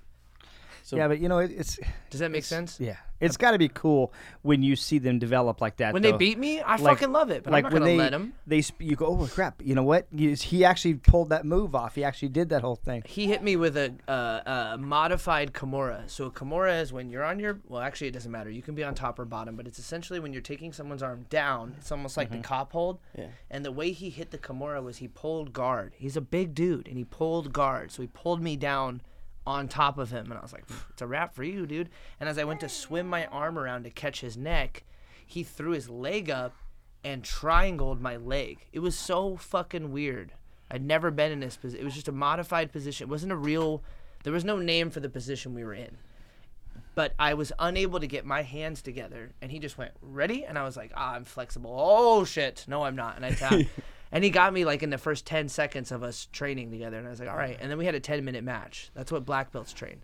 [0.86, 1.79] So yeah, but you know, it, it's
[2.11, 2.79] Does that make sense?
[2.79, 4.13] yeah, it's got to be cool
[4.43, 5.93] when you see them develop like that.
[5.93, 6.11] When though.
[6.11, 7.97] they beat me, I Like- fucking love it, but like I'm not when gonna they
[7.97, 8.33] let them.
[8.45, 10.05] they sp- you go, oh crap, you know what?
[10.15, 11.95] He, he actually pulled that move off.
[11.95, 13.01] He actually did that whole thing.
[13.07, 16.07] He hit me with a, uh, a modified Kimura.
[16.07, 18.51] So a Kimura is when you're on your well, actually it doesn't matter.
[18.51, 21.25] You can be on top or bottom, but it's essentially when you're taking someone's arm
[21.31, 21.73] down.
[21.79, 22.99] It's almost like the cop hold.
[23.17, 23.29] Yeah.
[23.49, 25.93] And the way he hit the Kimura was he pulled guard.
[25.97, 27.91] He's a big dude, and he pulled guard.
[27.91, 29.01] So he pulled me down
[29.45, 31.89] on top of him, and I was like, "It's a wrap for you, dude."
[32.19, 34.83] And as I went to swim my arm around to catch his neck,
[35.25, 36.53] he threw his leg up
[37.03, 38.65] and triangled my leg.
[38.73, 40.33] It was so fucking weird.
[40.71, 41.81] I'd never been in this position.
[41.81, 43.07] It was just a modified position.
[43.07, 43.83] It wasn't a real.
[44.23, 45.97] There was no name for the position we were in.
[46.95, 50.57] But I was unable to get my hands together, and he just went ready, and
[50.57, 53.65] I was like, "Ah, I'm flexible." Oh shit, no, I'm not, and I tapped.
[54.16, 57.05] And he got me like in the first ten seconds of us training together, and
[57.05, 58.89] I was like, "All right." And then we had a ten minute match.
[58.95, 60.03] That's what black belts train.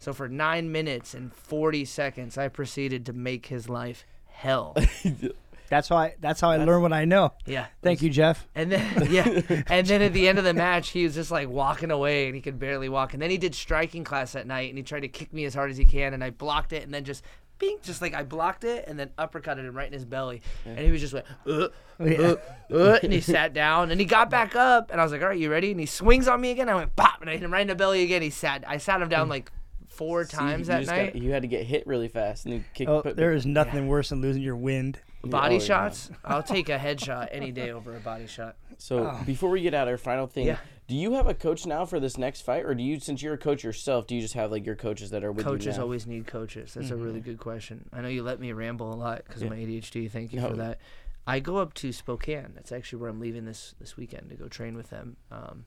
[0.00, 4.76] So for nine minutes and forty seconds, I proceeded to make his life hell.
[5.68, 6.14] That's how I.
[6.20, 7.32] That's how I learn what I know.
[7.46, 7.66] Yeah.
[7.80, 8.46] Thank you, Jeff.
[8.56, 9.24] And then yeah,
[9.68, 12.34] and then at the end of the match, he was just like walking away, and
[12.34, 13.12] he could barely walk.
[13.12, 15.54] And then he did striking class that night, and he tried to kick me as
[15.54, 17.22] hard as he can, and I blocked it, and then just.
[17.58, 20.78] Bing, just like I blocked it and then uppercutted him right in his belly, and
[20.78, 21.68] he was just like, uh,
[22.00, 22.36] uh,
[22.74, 25.28] uh, and he sat down and he got back up, and I was like, all
[25.28, 25.70] right, you ready?
[25.70, 26.68] And he swings on me again.
[26.68, 28.22] I went pop, and I hit him right in the belly again.
[28.22, 29.52] He sat, I sat him down like
[29.88, 31.12] four See, times you that just night.
[31.12, 32.88] Got, you had to get hit really fast and then kick.
[32.88, 35.00] Oh, put- there is nothing worse than losing your wind.
[35.26, 35.64] Body Oh, yeah.
[35.64, 38.56] shots, I'll take a headshot any day over a body shot.
[38.78, 40.46] So before we get out, our final thing.
[40.48, 40.52] Oh.
[40.52, 40.58] Yeah.
[40.86, 43.32] Do you have a coach now for this next fight, or do you, since you're
[43.32, 45.76] a coach yourself, do you just have like your coaches that are with you coaches
[45.78, 45.84] now?
[45.84, 46.74] always need coaches.
[46.74, 47.88] That's a really good question.
[47.90, 50.10] I know you let me ramble a lot because of my ADHD.
[50.10, 50.78] Thank you for that.
[51.26, 52.52] I go up to Spokane.
[52.54, 55.16] That's actually where I'm leaving this this weekend to go train with them.
[55.30, 55.64] Um,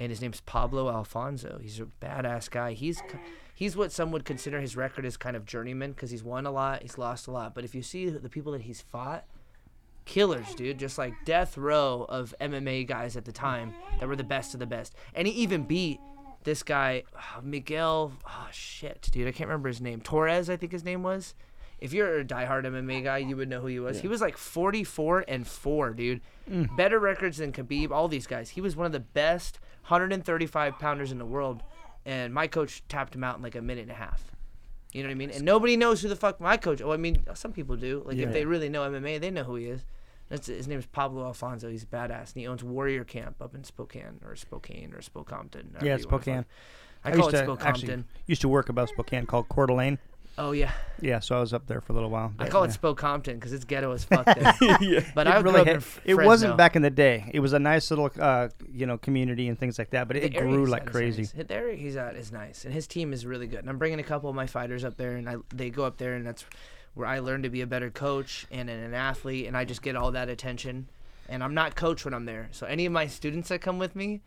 [0.00, 1.58] and his name's Pablo Alfonso.
[1.62, 2.72] He's a badass guy.
[2.72, 3.02] He's
[3.54, 6.50] he's what some would consider his record as kind of journeyman because he's won a
[6.50, 7.54] lot, he's lost a lot.
[7.54, 9.26] But if you see the people that he's fought,
[10.06, 10.78] killers, dude.
[10.78, 14.60] Just like death row of MMA guys at the time that were the best of
[14.60, 14.94] the best.
[15.14, 16.00] And he even beat
[16.44, 18.12] this guy, uh, Miguel.
[18.26, 20.00] Oh shit, dude, I can't remember his name.
[20.00, 21.34] Torres, I think his name was.
[21.78, 24.00] If you're a diehard MMA guy, you would know who he was.
[24.00, 26.20] He was like 44 and four, dude.
[26.76, 27.90] Better records than Khabib.
[27.90, 28.50] All these guys.
[28.50, 29.58] He was one of the best
[29.90, 31.62] 135 pounders in the world,
[32.06, 34.30] and my coach tapped him out in like a minute and a half.
[34.92, 35.30] You know what I mean?
[35.30, 36.80] And nobody knows who the fuck my coach.
[36.82, 38.02] Oh, I mean, some people do.
[38.04, 39.84] Like if they really know MMA, they know who he is.
[40.28, 41.68] That's his name is Pablo Alfonso.
[41.68, 45.82] He's badass, and he owns Warrior Camp up in Spokane or Spokane or Spokompton.
[45.82, 46.44] Yeah, Spokane.
[47.04, 47.66] I call it used to Spokompton.
[47.66, 49.98] actually used to work above Spokane called Coeur d'Alene.
[50.42, 50.72] Oh yeah,
[51.02, 52.32] Yeah, so I was up there for a little while.
[52.38, 52.72] I call yeah.
[52.72, 54.54] it Spokompton because it's ghetto as fuck there.
[55.14, 57.30] But I It grew really had- it wasn't back in the day.
[57.34, 60.08] It was a nice little, uh, you know, community and things like that.
[60.08, 61.22] But it, area grew like crazy.
[61.22, 61.32] Nice.
[61.32, 63.58] The area he's at is nice, and his team is really good.
[63.58, 65.98] And I'm bringing a couple of my fighters up there, and I, they go up
[65.98, 66.46] there, and that's
[66.94, 69.94] where I learn to be a better coach and an athlete, and I just get
[69.94, 70.88] all that attention.
[71.28, 73.94] And I'm not coach when I'm there, so any of my students that come with
[73.94, 74.22] me,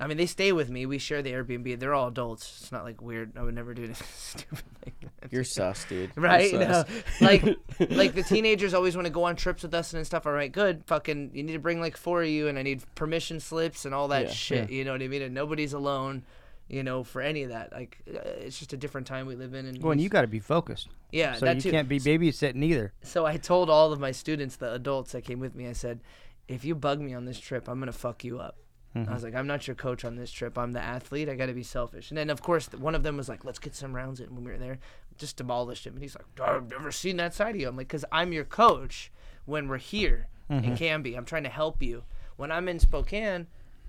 [0.00, 0.86] I mean, they stay with me.
[0.86, 1.78] We share the Airbnb.
[1.78, 2.58] They're all adults.
[2.62, 3.36] It's not like weird.
[3.36, 5.30] I would never do anything stupid like that.
[5.32, 6.10] You're sus, dude.
[6.16, 6.50] You're Right?
[6.50, 6.86] sus.
[7.20, 7.26] No.
[7.26, 7.44] Like
[7.90, 10.26] like the teenagers always want to go on trips with us and stuff.
[10.26, 10.84] All right, good.
[10.86, 13.94] Fucking you need to bring like four of you and I need permission slips and
[13.94, 14.70] all that Yeah, shit.
[14.70, 15.20] You know what I mean?
[15.22, 16.24] And nobody's alone,
[16.68, 17.70] you know, for any of that.
[17.72, 20.22] Like uh, it's just a different time we live in and Well, and you got
[20.22, 20.88] to be focused.
[21.12, 21.70] Yeah, so that you too.
[21.72, 22.94] can't be babysitting either.
[23.02, 26.00] So I told all of my students, the adults that came with me, I said,
[26.48, 28.56] if you bug me on this trip, I'm gonna fuck you up.
[28.94, 29.24] I was mm-hmm.
[29.24, 30.58] like, I'm not your coach on this trip.
[30.58, 31.28] I'm the athlete.
[31.28, 32.10] I got to be selfish.
[32.10, 34.44] And then, of course, one of them was like, let's get some rounds in when
[34.44, 34.78] we were there.
[35.16, 35.94] Just demolished him.
[35.94, 37.68] And he's like, I've never seen that side of you.
[37.68, 39.12] I'm like, because I'm your coach
[39.44, 40.74] when we're here in mm-hmm.
[40.74, 41.14] Canby.
[41.14, 42.02] I'm trying to help you.
[42.36, 43.46] When I'm in Spokane,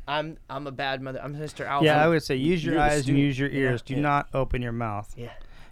[0.07, 1.21] I'm I'm a bad mother.
[1.23, 1.65] I'm Mr.
[1.65, 1.85] Alpha.
[1.85, 3.81] Yeah, I would say use your you're eyes and use your ears.
[3.81, 4.01] Do Yeah.
[4.01, 5.13] not open your mouth.
[5.17, 5.31] Yeah.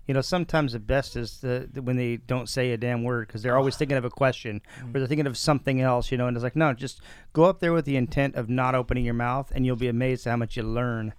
[0.09, 3.27] You know, sometimes the best is the, the when they don't say a damn word
[3.27, 6.11] because they're always thinking of a question or they're thinking of something else.
[6.11, 7.01] You know, and it's like no, just
[7.31, 10.25] go up there with the intent of not opening your mouth, and you'll be amazed
[10.25, 11.13] at how much you learn.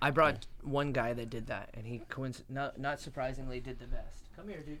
[0.00, 3.88] I brought one guy that did that, and he coinc- not not surprisingly did the
[3.88, 4.22] best.
[4.36, 4.78] Come here, dude.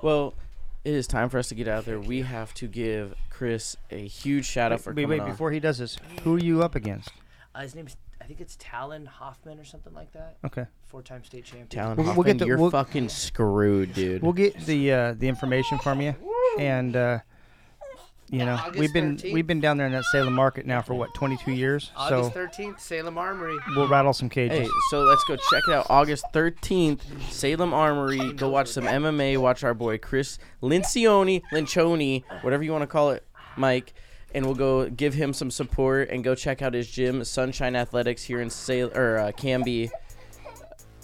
[0.00, 0.34] Well,
[0.84, 1.98] it is time for us to get out there.
[1.98, 5.30] We have to give Cris a huge shout out for wait, coming wait, on.
[5.32, 7.10] before he does this, who are you up against?
[7.56, 10.38] Uh, his name's I think it's Talon Hoffman or something like that.
[10.46, 11.68] Okay, Four-time state champion.
[11.68, 14.22] Talon We'll- Hoffman, we'll get to- you're we'll- fucking screwed, dude.
[14.22, 16.14] we'll get the uh, the information from you,
[16.58, 17.18] and uh,
[18.30, 19.32] you know August we've been 13th.
[19.34, 22.46] we've been down there in that Salem market now for what 22 years, August so
[22.46, 23.58] 13th, Salem Armory.
[23.76, 24.60] we'll rattle some cages.
[24.60, 25.86] Hey, so let's go check it out.
[25.90, 28.32] August 13th, Salem Armory.
[28.32, 29.36] Go watch some MMA.
[29.36, 33.22] Watch our boy Cris Lincioni, Lincioni, whatever you want to call it,
[33.58, 33.92] Mike.
[34.34, 38.24] And we'll go give him some support and go check out his gym, Sunshine Athletics,
[38.24, 39.90] here in Sal or uh, Canby.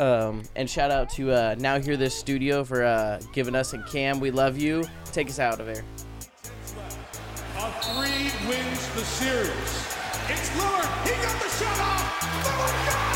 [0.01, 3.87] Um, and shout out to uh, Now Hear This Studio for uh, giving us and
[3.87, 4.19] Cam.
[4.19, 4.83] We love you.
[5.13, 5.85] Take us out of here.
[7.59, 9.51] A three wins the series.
[10.29, 11.07] It's Lillard.
[11.07, 12.21] He got the shot off.
[12.45, 13.10] Lillard got!